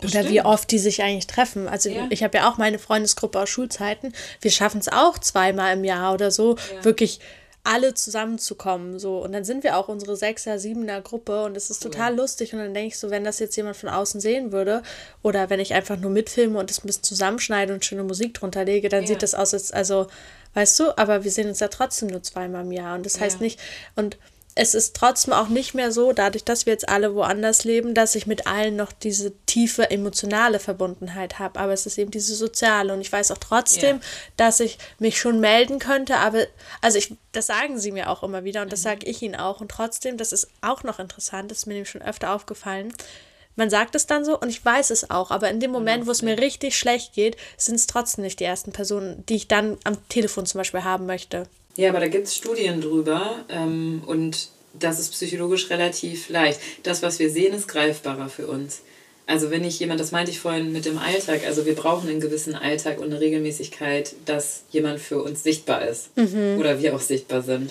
[0.00, 0.24] Bestimmt.
[0.24, 1.68] Oder wie oft die sich eigentlich treffen.
[1.68, 2.06] Also ja.
[2.10, 4.14] ich habe ja auch meine Freundesgruppe aus Schulzeiten.
[4.40, 6.84] Wir schaffen es auch zweimal im Jahr oder so, ja.
[6.84, 7.20] wirklich
[7.62, 8.98] alle zusammenzukommen.
[8.98, 9.22] So.
[9.22, 12.52] Und dann sind wir auch unsere Sechser, Siebener Gruppe und es ist total lustig.
[12.52, 14.82] Und dann denke ich so, wenn das jetzt jemand von außen sehen würde
[15.22, 18.64] oder wenn ich einfach nur mitfilme und es ein bisschen zusammenschneide und schöne Musik drunter
[18.64, 19.08] lege, dann ja.
[19.08, 20.06] sieht das aus, als, also,
[20.54, 22.96] weißt du, aber wir sehen uns ja trotzdem nur zweimal im Jahr.
[22.96, 23.60] Und das heißt nicht,
[23.94, 24.16] und
[24.54, 28.14] es ist trotzdem auch nicht mehr so, dadurch, dass wir jetzt alle woanders leben, dass
[28.14, 31.58] ich mit allen noch diese tiefe emotionale Verbundenheit habe.
[31.60, 32.92] Aber es ist eben diese soziale.
[32.92, 34.04] Und ich weiß auch trotzdem, yeah.
[34.36, 36.16] dass ich mich schon melden könnte.
[36.16, 36.46] Aber,
[36.80, 38.84] also ich, das sagen sie mir auch immer wieder und das mhm.
[38.84, 39.60] sage ich ihnen auch.
[39.60, 42.92] Und trotzdem, das ist auch noch interessant, das ist mir nämlich schon öfter aufgefallen.
[43.56, 46.10] Man sagt es dann so und ich weiß es auch, aber in dem Moment, wo
[46.12, 49.76] es mir richtig schlecht geht, sind es trotzdem nicht die ersten Personen, die ich dann
[49.84, 51.46] am Telefon zum Beispiel haben möchte.
[51.80, 56.60] Ja, aber da gibt es Studien drüber ähm, und das ist psychologisch relativ leicht.
[56.82, 58.82] Das, was wir sehen, ist greifbarer für uns.
[59.26, 62.20] Also wenn ich jemand, das meinte ich vorhin mit dem Alltag, also wir brauchen einen
[62.20, 66.58] gewissen Alltag und eine Regelmäßigkeit, dass jemand für uns sichtbar ist mhm.
[66.58, 67.70] oder wir auch sichtbar sind.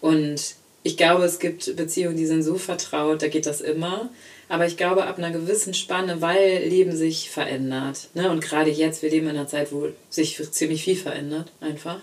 [0.00, 4.10] Und ich glaube, es gibt Beziehungen, die sind so vertraut, da geht das immer.
[4.48, 8.10] Aber ich glaube, ab einer gewissen Spanne, weil Leben sich verändert.
[8.14, 8.30] Ne?
[8.30, 11.98] Und gerade jetzt, wir leben in einer Zeit, wo sich ziemlich viel verändert, einfach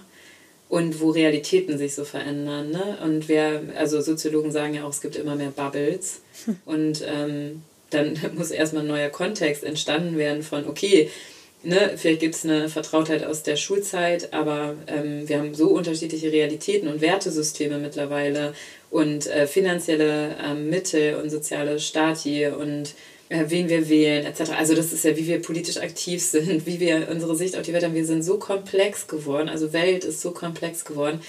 [0.69, 2.71] und wo Realitäten sich so verändern.
[2.71, 2.97] Ne?
[3.03, 6.21] Und wer, also Soziologen sagen ja auch, es gibt immer mehr Bubbles.
[6.65, 11.09] Und ähm, dann muss erstmal ein neuer Kontext entstanden werden von, okay,
[11.63, 16.31] ne, vielleicht gibt es eine Vertrautheit aus der Schulzeit, aber ähm, wir haben so unterschiedliche
[16.31, 18.53] Realitäten und Wertesysteme mittlerweile
[18.89, 22.93] und äh, finanzielle äh, Mittel und soziale Stati und
[23.29, 24.51] wen wir wählen, etc.
[24.57, 27.73] Also das ist ja, wie wir politisch aktiv sind, wie wir unsere Sicht auf die
[27.73, 27.95] Welt haben.
[27.95, 31.21] Wir sind so komplex geworden, also Welt ist so komplex geworden.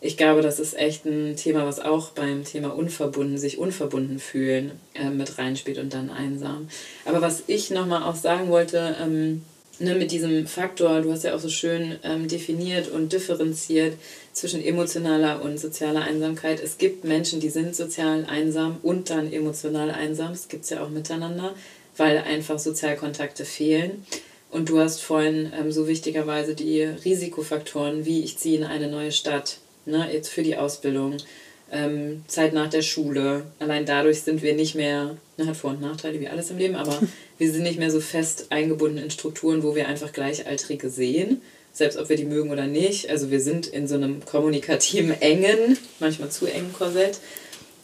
[0.00, 4.70] Ich glaube, das ist echt ein Thema, was auch beim Thema unverbunden, sich unverbunden fühlen,
[4.94, 6.68] äh, mit reinspielt und dann einsam.
[7.04, 9.42] Aber was ich nochmal auch sagen wollte, ähm,
[9.80, 13.94] ne, mit diesem Faktor, du hast ja auch so schön ähm, definiert und differenziert
[14.38, 16.62] zwischen emotionaler und sozialer Einsamkeit.
[16.62, 20.30] Es gibt Menschen, die sind sozial einsam und dann emotional einsam.
[20.30, 21.54] Das gibt es ja auch miteinander.
[21.98, 24.06] weil einfach Sozialkontakte fehlen.
[24.50, 29.12] Und du hast vorhin ähm, so wichtigerweise die Risikofaktoren, wie ich ziehe in eine neue
[29.12, 31.16] Stadt, ne, jetzt für die Ausbildung,
[31.70, 33.44] ähm, Zeit nach der Schule.
[33.58, 36.76] Allein dadurch sind wir nicht mehr, ne, hat Vor- und Nachteile wie alles im Leben,
[36.76, 36.98] aber
[37.38, 41.42] wir sind nicht mehr so fest eingebunden in Strukturen, wo wir einfach Gleichaltrige sehen,
[41.78, 43.08] selbst ob wir die mögen oder nicht.
[43.08, 47.18] Also wir sind in so einem kommunikativen engen, manchmal zu engen Korsett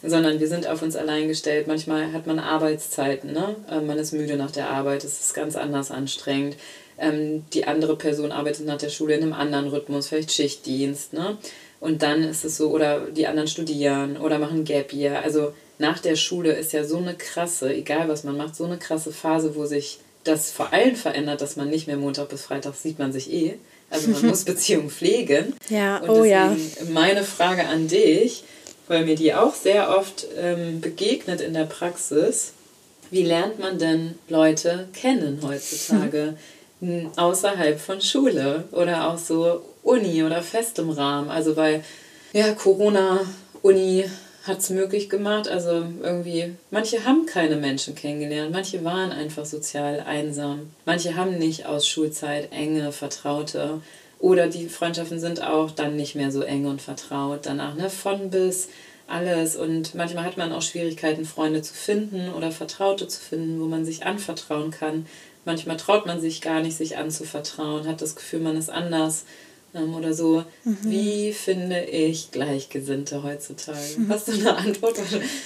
[0.07, 1.67] sondern wir sind auf uns allein gestellt.
[1.67, 3.55] Manchmal hat man Arbeitszeiten, ne?
[3.71, 6.55] Ähm, man ist müde nach der Arbeit, es ist ganz anders anstrengend.
[6.97, 11.37] Ähm, die andere Person arbeitet nach der Schule in einem anderen Rhythmus, vielleicht Schichtdienst, ne?
[11.79, 15.21] Und dann ist es so, oder die anderen studieren oder machen Gap Year.
[15.21, 18.77] Also nach der Schule ist ja so eine krasse, egal was man macht, so eine
[18.77, 22.75] krasse Phase, wo sich das vor allem verändert, dass man nicht mehr Montag bis Freitag
[22.75, 23.59] sieht man sich eh.
[23.89, 25.55] Also man muss Beziehungen pflegen.
[25.69, 26.55] Ja, Und oh ja.
[26.89, 28.43] Meine Frage an dich,
[28.87, 32.53] weil mir die auch sehr oft ähm, begegnet in der Praxis.
[33.11, 36.35] Wie lernt man denn Leute kennen heutzutage
[36.79, 37.11] hm.
[37.15, 41.29] außerhalb von Schule oder auch so Uni oder festem Rahmen?
[41.29, 41.83] Also weil
[42.33, 43.21] ja Corona,
[43.61, 44.05] Uni
[44.47, 45.47] hat es möglich gemacht.
[45.47, 51.65] Also irgendwie, manche haben keine Menschen kennengelernt, manche waren einfach sozial einsam, manche haben nicht
[51.65, 53.81] aus Schulzeit enge Vertraute
[54.19, 57.41] oder die Freundschaften sind auch dann nicht mehr so eng und vertraut.
[57.43, 58.69] Danach, ne, von bis
[59.07, 59.55] alles.
[59.55, 63.85] Und manchmal hat man auch Schwierigkeiten, Freunde zu finden oder Vertraute zu finden, wo man
[63.85, 65.05] sich anvertrauen kann.
[65.43, 69.25] Manchmal traut man sich gar nicht, sich anzuvertrauen, hat das Gefühl, man ist anders
[69.77, 70.43] oder so.
[70.63, 70.77] Mhm.
[70.83, 73.97] Wie finde ich Gleichgesinnte heutzutage?
[73.97, 74.09] Mhm.
[74.09, 74.97] Hast du eine Antwort?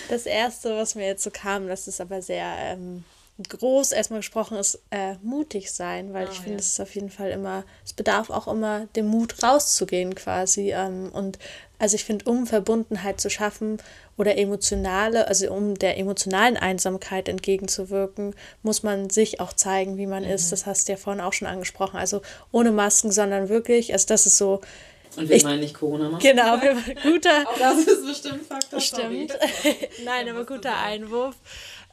[0.09, 3.03] Das Erste, was mir jetzt so kam, das ist aber sehr ähm,
[3.47, 6.59] groß erstmal gesprochen ist, äh, mutig sein, weil oh, ich finde, ja.
[6.59, 10.71] es ist auf jeden Fall immer, es bedarf auch immer dem Mut rauszugehen quasi.
[10.71, 11.39] Ähm, und
[11.79, 13.77] also ich finde, um Verbundenheit zu schaffen
[14.17, 20.23] oder emotionale, also um der emotionalen Einsamkeit entgegenzuwirken, muss man sich auch zeigen, wie man
[20.23, 20.29] mhm.
[20.29, 20.51] ist.
[20.51, 21.97] Das hast du ja vorhin auch schon angesprochen.
[21.97, 22.21] Also
[22.51, 24.59] ohne Masken, sondern wirklich, also das ist so.
[25.15, 26.29] Und wir ich, meinen nicht Corona-Masken.
[26.29, 26.57] Genau,
[27.03, 27.47] guter.
[27.47, 28.81] Auch das ist bestimmt Faktor.
[28.81, 29.37] Stimmt.
[30.03, 31.35] Nein, aber guter Einwurf.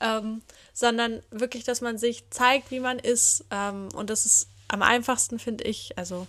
[0.00, 0.42] Ähm,
[0.74, 3.44] sondern wirklich, dass man sich zeigt, wie man ist.
[3.50, 5.96] Ähm, und das ist am einfachsten, finde ich.
[5.96, 6.26] Also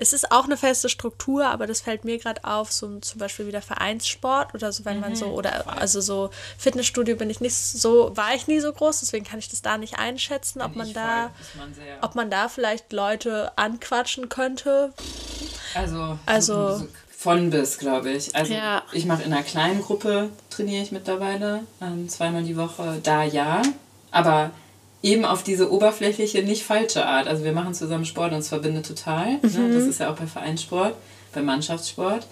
[0.00, 3.46] es ist auch eine feste Struktur, aber das fällt mir gerade auf, so zum Beispiel
[3.46, 5.00] wieder Vereinssport oder so, wenn mhm.
[5.02, 9.00] man so, oder also so Fitnessstudio bin ich nicht so, war ich nie so groß,
[9.00, 12.92] deswegen kann ich das da nicht einschätzen, ob man da, man ob man da vielleicht
[12.92, 14.94] Leute anquatschen könnte.
[15.74, 18.34] Also, also von bis, glaube ich.
[18.34, 18.82] Also ja.
[18.92, 23.60] ich mache in einer kleinen Gruppe, trainiere ich mittlerweile, ähm, zweimal die Woche, da ja.
[24.10, 24.50] Aber
[25.02, 27.26] eben auf diese oberflächliche, nicht falsche Art.
[27.26, 29.32] Also wir machen zusammen Sport und es verbindet total.
[29.32, 29.40] Ne?
[29.42, 29.68] Mhm.
[29.68, 29.74] Ne?
[29.74, 30.94] Das ist ja auch bei Vereinssport,
[31.32, 32.26] bei Mannschaftssport.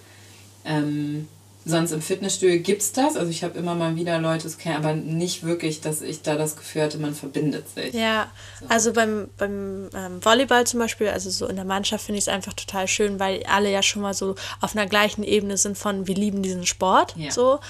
[0.64, 1.28] Ähm,
[1.64, 3.16] sonst im Fitnessstudio gibt es das.
[3.16, 6.36] Also ich habe immer mal wieder Leute das kennen, aber nicht wirklich, dass ich da
[6.36, 7.94] das Gefühl hatte, man verbindet sich.
[7.94, 8.66] Ja, so.
[8.68, 12.28] also beim, beim ähm, Volleyball zum Beispiel, also so in der Mannschaft finde ich es
[12.28, 16.06] einfach total schön, weil alle ja schon mal so auf einer gleichen Ebene sind von
[16.06, 17.14] wir lieben diesen Sport.
[17.16, 17.30] Ja.
[17.30, 17.60] So.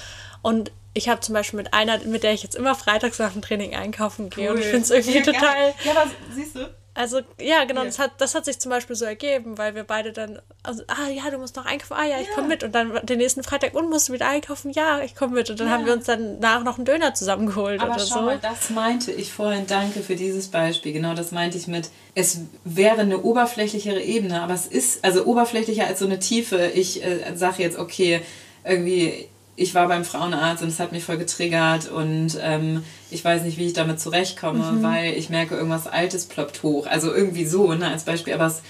[0.41, 3.41] Und ich habe zum Beispiel mit einer, mit der ich jetzt immer freitags nach dem
[3.41, 4.55] Training einkaufen gehe cool.
[4.55, 5.73] und ich finde es irgendwie ja, total.
[5.83, 6.69] Ja, was siehst du?
[6.95, 7.85] Also, ja, genau, ja.
[7.85, 11.07] Das, hat, das hat sich zum Beispiel so ergeben, weil wir beide dann, also, ah
[11.09, 12.33] ja, du musst noch einkaufen, ah ja, ich ja.
[12.33, 12.61] komme mit.
[12.61, 15.49] Und dann den nächsten Freitag, und musst du wieder einkaufen, ja, ich komme mit.
[15.49, 15.73] Und dann ja.
[15.73, 18.21] haben wir uns dann nach noch einen Döner zusammengeholt Aber oder schau so.
[18.23, 20.91] Mal, das meinte ich vorhin, danke für dieses Beispiel.
[20.91, 25.87] Genau das meinte ich mit, es wäre eine oberflächlichere Ebene, aber es ist, also oberflächlicher
[25.87, 26.71] als so eine Tiefe.
[26.73, 28.19] Ich äh, sage jetzt, okay,
[28.65, 29.29] irgendwie
[29.59, 33.57] ich war beim Frauenarzt und es hat mich voll getriggert und ähm, ich weiß nicht,
[33.57, 34.83] wie ich damit zurechtkomme, mhm.
[34.83, 36.87] weil ich merke, irgendwas Altes ploppt hoch.
[36.87, 38.33] Also irgendwie so, ne, als Beispiel.
[38.33, 38.61] Aber es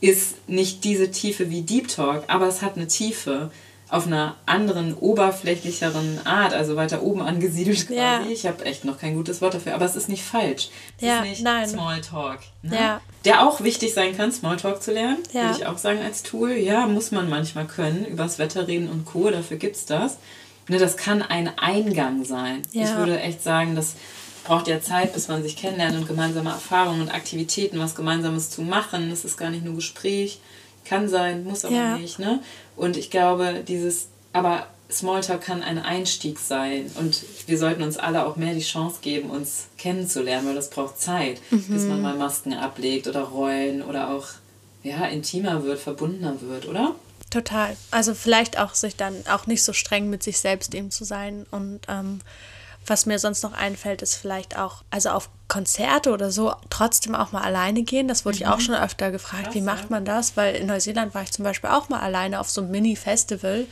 [0.00, 3.50] ist nicht diese Tiefe wie Deep Talk, aber es hat eine Tiefe
[3.88, 7.98] auf einer anderen, oberflächlicheren Art, also weiter oben angesiedelt quasi.
[7.98, 8.20] Ja.
[8.28, 10.70] Ich habe echt noch kein gutes Wort dafür, aber es ist nicht falsch.
[10.98, 11.68] Es ja, ist nicht nein.
[11.68, 12.40] Smalltalk.
[12.62, 12.76] Ne?
[12.76, 13.00] Ja.
[13.24, 15.44] Der auch wichtig sein kann, Smalltalk zu lernen, ja.
[15.44, 16.52] würde ich auch sagen als Tool.
[16.52, 20.18] Ja, muss man manchmal können, übers Wetter reden und Co., dafür gibt es das.
[20.68, 22.62] Ne, das kann ein Eingang sein.
[22.72, 23.94] Ich würde echt sagen, das
[24.42, 28.62] braucht ja Zeit, bis man sich kennenlernt und gemeinsame Erfahrungen und Aktivitäten, was Gemeinsames zu
[28.62, 29.10] machen.
[29.10, 30.40] Das ist gar nicht nur Gespräch.
[30.88, 31.96] Kann sein, muss aber ja.
[31.98, 32.18] nicht.
[32.18, 32.40] Ne?
[32.76, 38.24] Und ich glaube, dieses, aber Smalltalk kann ein Einstieg sein und wir sollten uns alle
[38.24, 41.64] auch mehr die Chance geben, uns kennenzulernen, weil das braucht Zeit, mhm.
[41.68, 44.26] bis man mal Masken ablegt oder Rollen oder auch
[44.84, 46.94] ja, intimer wird, verbundener wird, oder?
[47.30, 47.76] Total.
[47.90, 51.44] Also vielleicht auch sich dann auch nicht so streng mit sich selbst eben zu sein.
[51.50, 52.20] Und ähm,
[52.86, 57.32] was mir sonst noch einfällt, ist vielleicht auch, also auf Konzerte oder so trotzdem auch
[57.32, 58.08] mal alleine gehen.
[58.08, 58.42] Das wurde mhm.
[58.42, 58.62] ich auch mhm.
[58.62, 60.36] schon öfter gefragt, Krass, wie macht man das?
[60.36, 63.66] Weil in Neuseeland war ich zum Beispiel auch mal alleine auf so einem Mini-Festival.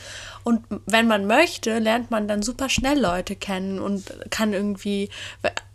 [0.44, 5.08] Und wenn man möchte, lernt man dann super schnell Leute kennen und kann irgendwie,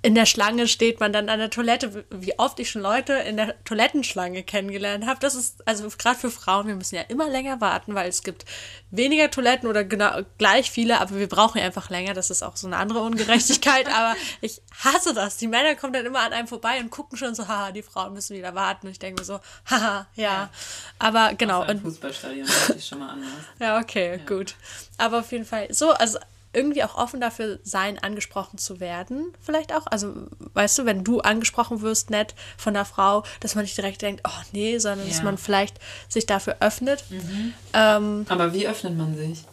[0.04, 3.36] in der Schlange steht man dann an der Toilette, wie oft ich schon Leute in
[3.36, 5.20] der Toilettenschlange kennengelernt habe.
[5.20, 8.45] Das ist, also gerade für Frauen, wir müssen ja immer länger warten, weil es gibt
[8.91, 12.14] weniger Toiletten oder genau gleich viele, aber wir brauchen einfach länger.
[12.14, 13.88] Das ist auch so eine andere Ungerechtigkeit.
[13.93, 15.38] aber ich hasse das.
[15.38, 18.14] Die Männer kommen dann immer an einem vorbei und gucken schon so, haha, die Frauen
[18.14, 18.88] müssen wieder warten.
[18.88, 20.24] Und ich denke mir so, haha, ja.
[20.24, 20.50] ja.
[20.98, 21.62] Aber genau.
[21.62, 23.30] Ein Fußballstadion ich schon mal anders.
[23.60, 24.26] ja, okay, ja.
[24.26, 24.56] gut.
[24.98, 26.20] Aber auf jeden Fall so, also
[26.52, 29.86] irgendwie auch offen dafür sein, angesprochen zu werden, vielleicht auch.
[29.86, 30.14] Also,
[30.54, 34.24] weißt du, wenn du angesprochen wirst, nett von einer Frau, dass man nicht direkt denkt,
[34.28, 35.14] oh nee, sondern ja.
[35.14, 37.04] dass man vielleicht sich dafür öffnet.
[37.10, 37.54] Mhm.
[37.74, 39.44] Ähm, Aber wie öffnet man sich?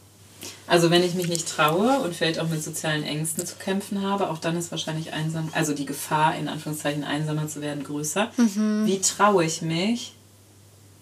[0.67, 4.31] Also wenn ich mich nicht traue und vielleicht auch mit sozialen Ängsten zu kämpfen habe,
[4.31, 8.31] auch dann ist wahrscheinlich einsam, also die Gefahr, in Anführungszeichen einsamer zu werden, größer.
[8.37, 8.83] Mhm.
[8.85, 10.15] Wie traue ich mich,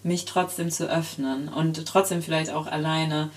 [0.03, 3.31] mich trotzdem zu öffnen und trotzdem vielleicht auch alleine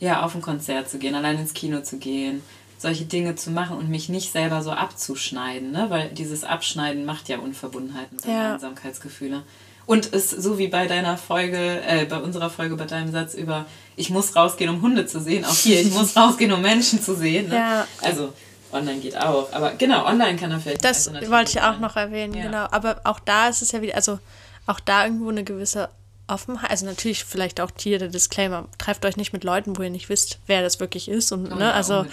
[0.00, 2.42] ja, auf ein Konzert zu gehen, allein ins Kino zu gehen,
[2.78, 5.86] solche Dinge zu machen und mich nicht selber so abzuschneiden, ne?
[5.88, 8.54] weil dieses Abschneiden macht ja Unverbundenheit und ja.
[8.54, 9.42] Einsamkeitsgefühle.
[9.86, 13.64] Und ist so wie bei deiner Folge, äh, bei unserer Folge, bei deinem Satz über,
[13.98, 17.14] ich muss rausgehen, um Hunde zu sehen, auch hier, ich muss rausgehen, um Menschen zu
[17.14, 17.48] sehen.
[17.48, 17.56] Ne?
[17.56, 17.86] Ja.
[18.02, 18.32] Also
[18.72, 20.84] online geht auch, aber genau, online kann er vielleicht.
[20.84, 22.44] Das wollte ich auch noch erwähnen, ja.
[22.44, 22.66] genau.
[22.70, 24.18] Aber auch da ist es ja wieder, also
[24.66, 25.88] auch da irgendwo eine gewisse
[26.28, 29.88] Offenheit, also natürlich vielleicht auch hier der Disclaimer, trefft euch nicht mit Leuten, wo ihr
[29.88, 32.04] nicht wisst, wer das wirklich ist und, oh, ne, also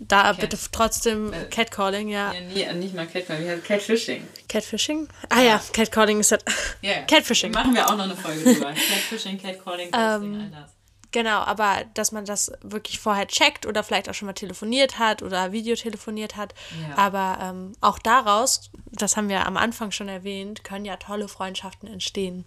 [0.00, 0.40] da Cat.
[0.40, 2.32] bitte trotzdem äh, Catcalling, ja.
[2.52, 4.26] Ja, nie, nicht mal Catcalling, ja, Catfishing.
[4.48, 5.08] Catfishing?
[5.28, 6.44] Ah ja, Catcalling ist halt,
[6.82, 7.02] yeah.
[7.02, 7.52] Catfishing.
[7.52, 8.72] Machen wir auch noch eine Folge drüber.
[8.72, 10.79] Catfishing, Catcalling, Ghosting, ähm, all das.
[11.12, 15.22] Genau, aber dass man das wirklich vorher checkt oder vielleicht auch schon mal telefoniert hat
[15.22, 16.54] oder Videotelefoniert hat.
[16.88, 16.96] Ja.
[16.96, 21.88] Aber ähm, auch daraus, das haben wir am Anfang schon erwähnt, können ja tolle Freundschaften
[21.88, 22.44] entstehen.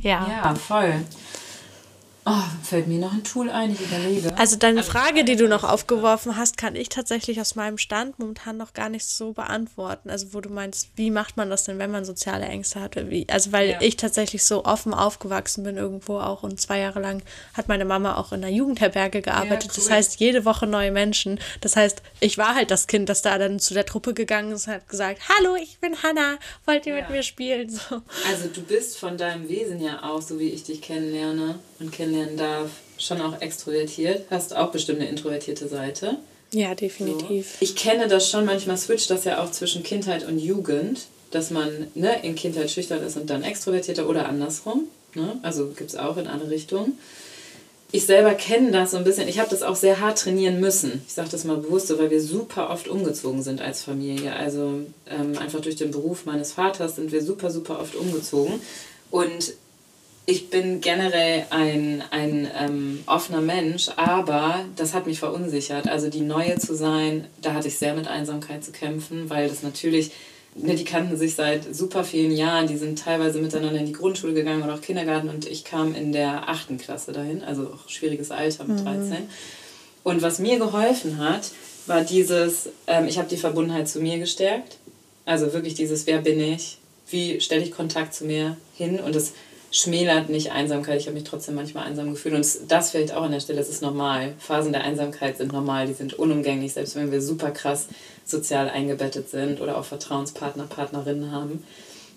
[0.00, 0.28] Ja.
[0.28, 1.04] Ja, voll.
[2.26, 4.36] Oh, fällt mir noch ein Tool ein, ich überlege.
[4.38, 8.56] Also deine Frage, die du noch aufgeworfen hast, kann ich tatsächlich aus meinem Stand momentan
[8.56, 10.08] noch gar nicht so beantworten.
[10.08, 12.96] Also wo du meinst, wie macht man das denn, wenn man soziale Ängste hat?
[13.10, 13.80] Wie, also weil ja.
[13.82, 17.22] ich tatsächlich so offen aufgewachsen bin irgendwo auch und zwei Jahre lang
[17.52, 19.64] hat meine Mama auch in einer Jugendherberge gearbeitet.
[19.64, 19.82] Ja, cool.
[19.84, 21.38] Das heißt, jede Woche neue Menschen.
[21.60, 24.66] Das heißt, ich war halt das Kind, das da dann zu der Truppe gegangen ist
[24.66, 27.02] und hat gesagt, hallo, ich bin Hanna, wollt ihr ja.
[27.02, 27.68] mit mir spielen?
[27.68, 28.00] So.
[28.30, 32.36] Also du bist von deinem Wesen ja auch, so wie ich dich kennenlerne und kennenlernen
[32.36, 34.26] darf, schon auch extrovertiert.
[34.30, 36.18] Hast auch bestimmt eine introvertierte Seite.
[36.52, 37.52] Ja, definitiv.
[37.52, 37.56] So.
[37.60, 41.88] Ich kenne das schon, manchmal switcht das ja auch zwischen Kindheit und Jugend, dass man
[41.94, 44.84] ne, in Kindheit schüchtern ist und dann extrovertierter oder andersrum.
[45.14, 45.38] Ne?
[45.42, 46.98] Also gibt es auch in alle Richtungen.
[47.90, 49.28] Ich selber kenne das so ein bisschen.
[49.28, 51.02] Ich habe das auch sehr hart trainieren müssen.
[51.06, 54.34] Ich sage das mal bewusst so, weil wir super oft umgezogen sind als Familie.
[54.34, 58.60] Also ähm, einfach durch den Beruf meines Vaters sind wir super, super oft umgezogen.
[59.12, 59.54] Und
[60.26, 65.86] ich bin generell ein, ein ähm, offener Mensch, aber das hat mich verunsichert.
[65.86, 69.62] Also die Neue zu sein, da hatte ich sehr mit Einsamkeit zu kämpfen, weil das
[69.62, 70.12] natürlich,
[70.54, 74.32] ne, die kannten sich seit super vielen Jahren, die sind teilweise miteinander in die Grundschule
[74.32, 78.30] gegangen oder auch Kindergarten und ich kam in der achten Klasse dahin, also auch schwieriges
[78.30, 79.08] Alter mit 13.
[79.08, 79.16] Mhm.
[80.04, 81.50] Und was mir geholfen hat,
[81.86, 84.78] war dieses, ähm, ich habe die Verbundenheit zu mir gestärkt.
[85.26, 86.78] Also wirklich dieses, wer bin ich?
[87.10, 89.00] Wie stelle ich Kontakt zu mir hin?
[89.00, 89.32] Und das
[89.74, 91.00] schmälert nicht Einsamkeit.
[91.00, 92.36] Ich habe mich trotzdem manchmal einsam gefühlt.
[92.36, 94.34] Und das vielleicht auch an der Stelle, das ist normal.
[94.38, 97.88] Phasen der Einsamkeit sind normal, die sind unumgänglich, selbst wenn wir super krass
[98.24, 101.64] sozial eingebettet sind oder auch Vertrauenspartner, Partnerinnen haben.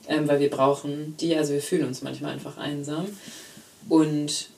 [0.08, 3.08] Ähm, weil wir brauchen die, also wir fühlen uns manchmal einfach einsam.
[3.90, 4.50] Und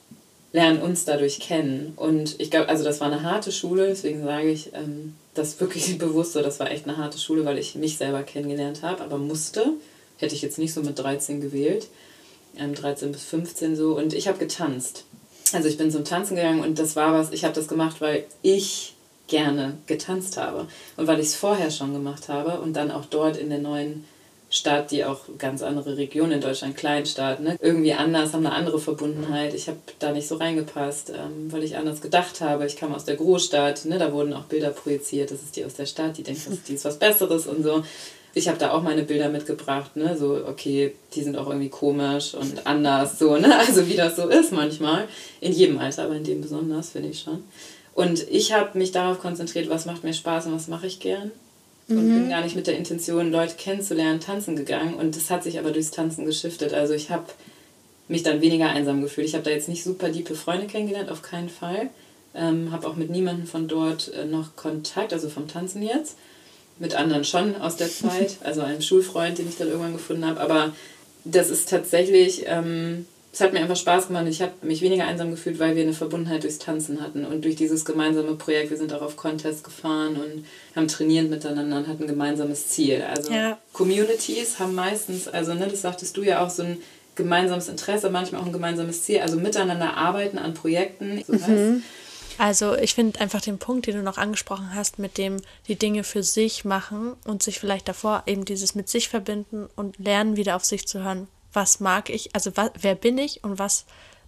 [0.51, 1.93] lernen uns dadurch kennen.
[1.95, 5.97] Und ich glaube, also das war eine harte Schule, deswegen sage ich ähm, das wirklich
[5.99, 9.17] bewusst so, das war echt eine harte Schule, weil ich mich selber kennengelernt habe, aber
[9.17, 9.67] musste.
[10.17, 11.87] Hätte ich jetzt nicht so mit 13 gewählt
[12.60, 13.97] ähm, 13 bis 15 so.
[13.97, 15.05] Und ich habe getanzt.
[15.53, 18.26] Also ich bin zum Tanzen gegangen und das war was, ich habe das gemacht, weil
[18.41, 18.93] ich
[19.28, 20.68] gerne getanzt habe.
[20.97, 24.05] Und weil ich es vorher schon gemacht habe und dann auch dort in der neuen
[24.51, 27.55] Stadt, die auch ganz andere Region in Deutschland, Kleinstadt, ne?
[27.62, 29.53] irgendwie anders, haben eine andere Verbundenheit.
[29.53, 32.66] Ich habe da nicht so reingepasst, ähm, weil ich anders gedacht habe.
[32.66, 33.99] Ich kam aus der Großstadt, ne?
[33.99, 36.86] da wurden auch Bilder projiziert, das ist die aus der Stadt, die denkt, die ist
[36.86, 37.84] was Besseres und so
[38.34, 40.15] ich habe da auch meine Bilder mitgebracht, ne?
[40.17, 43.57] So, okay, die sind auch irgendwie komisch und anders, so, ne?
[43.67, 45.07] Also wie das so ist manchmal.
[45.41, 47.43] In jedem Alter, aber in dem besonders, finde ich schon.
[47.93, 51.32] Und ich habe mich darauf konzentriert, was macht mir Spaß und was mache ich gern.
[51.89, 52.13] Und mhm.
[52.13, 54.93] bin gar nicht mit der Intention, Leute kennenzulernen, tanzen gegangen.
[54.93, 56.73] Und das hat sich aber durchs Tanzen geschiftet.
[56.73, 57.25] Also ich habe
[58.07, 59.27] mich dann weniger einsam gefühlt.
[59.27, 61.89] Ich habe da jetzt nicht super diepe Freunde kennengelernt, auf keinen Fall.
[62.36, 66.15] Ähm, habe auch mit niemandem von dort äh, noch Kontakt, also vom Tanzen jetzt
[66.80, 70.39] mit anderen schon aus der Zeit, also einem Schulfreund, den ich dann irgendwann gefunden habe.
[70.39, 70.73] Aber
[71.25, 74.25] das ist tatsächlich, ähm, es hat mir einfach Spaß gemacht.
[74.27, 77.55] Ich habe mich weniger einsam gefühlt, weil wir eine Verbundenheit durchs Tanzen hatten und durch
[77.55, 78.71] dieses gemeinsame Projekt.
[78.71, 83.03] Wir sind auch auf Contests gefahren und haben trainiert miteinander und hatten ein gemeinsames Ziel.
[83.03, 83.59] Also ja.
[83.73, 86.77] Communities haben meistens, also ne, das sagtest du ja auch, so ein
[87.15, 91.21] gemeinsames Interesse, manchmal auch ein gemeinsames Ziel, also miteinander arbeiten an Projekten.
[91.27, 91.84] So mhm.
[92.39, 96.05] Also ich finde einfach den Punkt, den du noch angesprochen hast, mit dem die Dinge
[96.05, 100.55] für sich machen und sich vielleicht davor eben dieses mit sich verbinden und lernen, wieder
[100.55, 101.27] auf sich zu hören.
[101.51, 103.85] Was mag ich, also was, wer bin ich und was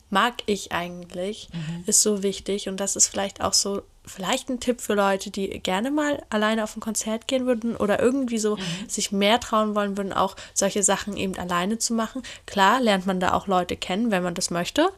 [0.10, 1.86] mag ich eigentlich, mhm.
[1.86, 2.68] ist so wichtig.
[2.68, 6.66] Und das ist vielleicht auch so, vielleicht ein Tipp für Leute, die gerne mal alleine
[6.66, 8.90] auf ein Konzert gehen würden oder irgendwie so mhm.
[8.90, 12.24] sich mehr trauen wollen würden, auch solche Sachen eben alleine zu machen.
[12.46, 14.90] Klar lernt man da auch Leute kennen, wenn man das möchte.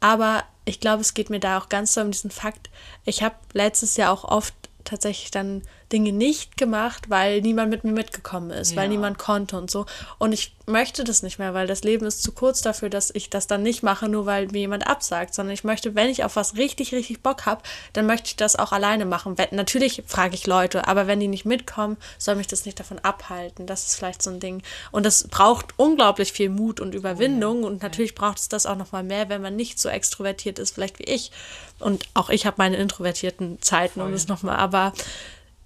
[0.00, 2.70] Aber ich glaube, es geht mir da auch ganz so um diesen Fakt.
[3.04, 4.54] Ich habe letztes Jahr auch oft
[4.84, 5.62] tatsächlich dann
[5.92, 8.76] Dinge nicht gemacht, weil niemand mit mir mitgekommen ist, ja.
[8.76, 9.86] weil niemand konnte und so.
[10.18, 13.28] Und ich möchte das nicht mehr, weil das Leben ist zu kurz dafür, dass ich
[13.28, 16.36] das dann nicht mache, nur weil mir jemand absagt, sondern ich möchte, wenn ich auf
[16.36, 17.62] was richtig, richtig Bock habe,
[17.92, 19.34] dann möchte ich das auch alleine machen.
[19.50, 23.66] Natürlich frage ich Leute, aber wenn die nicht mitkommen, soll mich das nicht davon abhalten.
[23.66, 24.62] Das ist vielleicht so ein Ding.
[24.92, 27.66] Und das braucht unglaublich viel Mut und Überwindung oh ja.
[27.66, 30.74] und natürlich braucht es das auch noch mal mehr, wenn man nicht so extrovertiert ist,
[30.74, 31.32] vielleicht wie ich.
[31.80, 34.08] Und auch ich habe meine introvertierten Zeiten, Voll.
[34.08, 34.92] um es nochmal, aber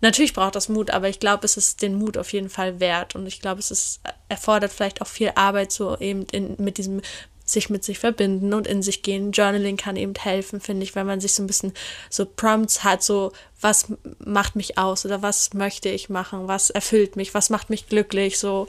[0.05, 3.14] Natürlich braucht das Mut, aber ich glaube, es ist den Mut auf jeden Fall wert.
[3.14, 7.00] Und ich glaube, es ist, erfordert vielleicht auch viel Arbeit, so eben in, mit diesem
[7.46, 9.32] sich mit sich verbinden und in sich gehen.
[9.32, 11.72] Journaling kann eben helfen, finde ich, wenn man sich so ein bisschen
[12.11, 13.32] so Prompts hat, so
[13.62, 13.86] was
[14.18, 18.38] macht mich aus oder was möchte ich machen, was erfüllt mich, was macht mich glücklich,
[18.38, 18.66] so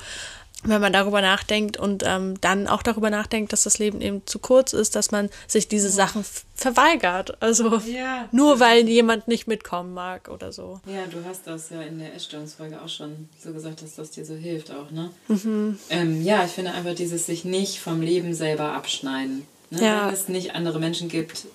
[0.68, 4.40] wenn man darüber nachdenkt und ähm, dann auch darüber nachdenkt, dass das Leben eben zu
[4.40, 7.42] kurz ist, dass man sich diese Sachen verweigert.
[7.42, 8.28] Also ja.
[8.32, 10.80] nur weil jemand nicht mitkommen mag oder so.
[10.86, 14.26] Ja, du hast das ja in der Essstörungsfolge auch schon so gesagt, dass das dir
[14.26, 15.12] so hilft auch, ne?
[15.28, 15.78] Mhm.
[15.90, 19.46] Ähm, ja, ich finde einfach dieses sich nicht vom Leben selber abschneiden.
[19.70, 19.86] Ne?
[19.86, 20.08] Ja.
[20.08, 21.46] Wenn es nicht andere Menschen gibt,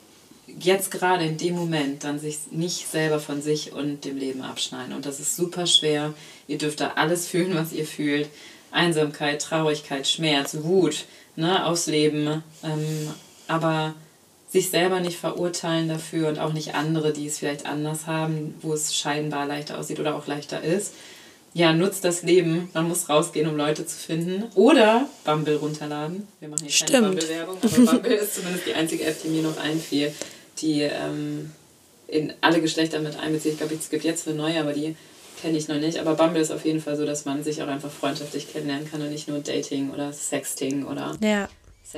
[0.58, 4.94] jetzt gerade in dem Moment, dann sich nicht selber von sich und dem Leben abschneiden.
[4.94, 6.14] Und das ist super schwer.
[6.48, 8.28] Ihr dürft da alles fühlen, was ihr fühlt.
[8.72, 11.04] Einsamkeit, Traurigkeit, Schmerz, Wut
[11.36, 13.10] ne, ausleben, ähm,
[13.48, 13.94] aber
[14.48, 18.72] sich selber nicht verurteilen dafür und auch nicht andere, die es vielleicht anders haben, wo
[18.74, 20.94] es scheinbar leichter aussieht oder auch leichter ist.
[21.52, 22.68] Ja, nutzt das Leben.
[22.74, 24.44] Man muss rausgehen, um Leute zu finden.
[24.54, 26.28] Oder Bumble runterladen.
[26.38, 26.90] Wir machen hier Stimmt.
[26.90, 30.12] keine Bumble-Werbung, aber Bumble ist zumindest die einzige App, die mir noch einfiel,
[30.58, 31.50] die ähm,
[32.06, 33.52] in alle Geschlechter mit einbezieht.
[33.52, 34.96] Ich glaube, es gibt jetzt eine neue, aber die
[35.40, 37.68] kenne ich noch nicht, aber Bumble ist auf jeden Fall so, dass man sich auch
[37.68, 41.16] einfach freundschaftlich kennenlernen kann und nicht nur Dating oder Sexting oder.
[41.20, 41.48] Ja.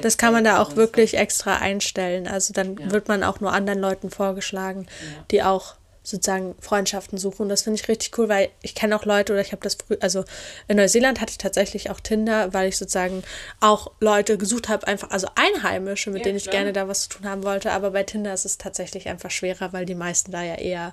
[0.00, 2.26] Das kann man da auch wirklich extra einstellen.
[2.26, 2.90] Also dann ja.
[2.90, 5.24] wird man auch nur anderen Leuten vorgeschlagen, ja.
[5.30, 7.42] die auch sozusagen Freundschaften suchen.
[7.42, 9.76] Und das finde ich richtig cool, weil ich kenne auch Leute oder ich habe das
[9.76, 10.24] früh, also
[10.66, 13.22] in Neuseeland hatte ich tatsächlich auch Tinder, weil ich sozusagen
[13.60, 16.56] auch Leute gesucht habe, einfach, also Einheimische, mit ja, denen ich klar.
[16.56, 17.70] gerne da was zu tun haben wollte.
[17.72, 20.92] Aber bei Tinder ist es tatsächlich einfach schwerer, weil die meisten da ja eher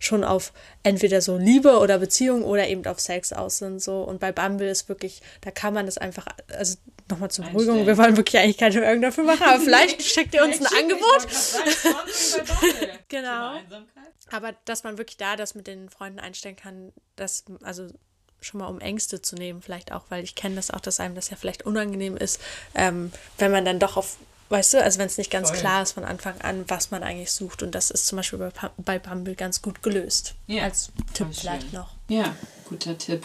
[0.00, 3.80] schon auf entweder so Liebe oder Beziehung oder eben auf Sex aus sind.
[3.80, 4.02] So.
[4.02, 6.76] Und bei Bumble ist wirklich, da kann man das einfach, also
[7.08, 10.42] nochmal zur Beruhigung, wir wollen wirklich eigentlich keine Werbung dafür machen, aber vielleicht schickt ihr
[10.42, 11.28] uns ein Angebot.
[13.08, 13.60] genau.
[14.30, 17.88] Aber dass man wirklich da das mit den Freunden einstellen kann, dass, also
[18.40, 21.14] schon mal um Ängste zu nehmen, vielleicht auch, weil ich kenne das auch, dass einem
[21.14, 22.40] das ja vielleicht unangenehm ist,
[22.74, 24.16] ähm, wenn man dann doch auf
[24.50, 25.58] Weißt du, also wenn es nicht ganz Voll.
[25.60, 27.62] klar ist von Anfang an, was man eigentlich sucht.
[27.62, 30.34] Und das ist zum Beispiel bei, bei Bumble ganz gut gelöst.
[30.48, 31.90] Ja, Als Tipp vielleicht noch.
[32.08, 32.34] Ja,
[32.68, 33.22] guter Tipp.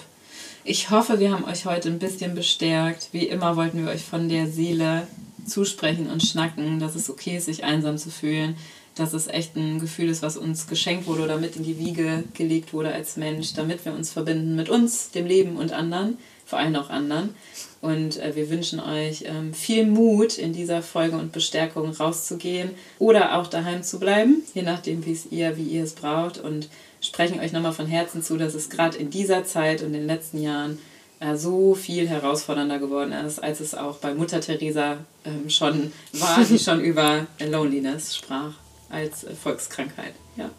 [0.64, 3.10] Ich hoffe, wir haben euch heute ein bisschen bestärkt.
[3.12, 5.08] Wie immer wollten wir euch von der Seele
[5.48, 8.56] zusprechen und schnacken, dass es okay ist, sich einsam zu fühlen,
[8.94, 12.24] dass es echt ein Gefühl ist, was uns geschenkt wurde oder mit in die Wiege
[12.36, 16.60] gelegt wurde als Mensch, damit wir uns verbinden mit uns, dem Leben und anderen, vor
[16.60, 17.36] allem auch anderen.
[17.82, 23.38] Und äh, wir wünschen euch ähm, viel Mut in dieser Folge und Bestärkung rauszugehen oder
[23.38, 26.38] auch daheim zu bleiben, je nachdem, wie es ihr, wie ihr es braucht.
[26.38, 26.70] Und
[27.02, 30.08] sprechen euch nochmal von Herzen zu, dass es gerade in dieser Zeit und in den
[30.08, 30.80] letzten Jahren
[31.20, 36.44] äh, so viel herausfordernder geworden ist, als es auch bei Mutter Teresa ähm, schon war,
[36.44, 38.54] die schon über Loneliness sprach
[38.90, 40.14] als äh, Volkskrankheit.
[40.38, 40.50] Ja.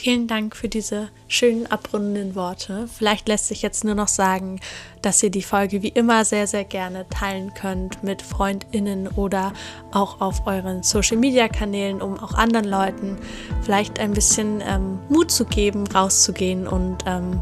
[0.00, 2.86] Vielen Dank für diese schönen abrundenden Worte.
[2.86, 4.60] Vielleicht lässt sich jetzt nur noch sagen,
[5.02, 9.52] dass ihr die Folge wie immer sehr, sehr gerne teilen könnt mit FreundInnen oder
[9.90, 13.18] auch auf euren Social Media Kanälen, um auch anderen Leuten
[13.62, 17.40] vielleicht ein bisschen ähm, Mut zu geben, rauszugehen und ähm,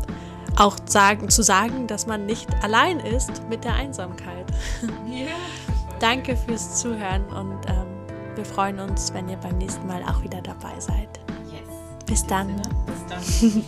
[0.57, 4.47] auch sagen, zu sagen, dass man nicht allein ist mit der Einsamkeit.
[5.07, 5.29] Yeah.
[6.01, 7.87] Danke fürs Zuhören und ähm,
[8.35, 11.21] wir freuen uns, wenn ihr beim nächsten Mal auch wieder dabei seid.
[12.07, 12.57] Bis dann.
[12.87, 13.07] Bis
[13.41, 13.65] dann.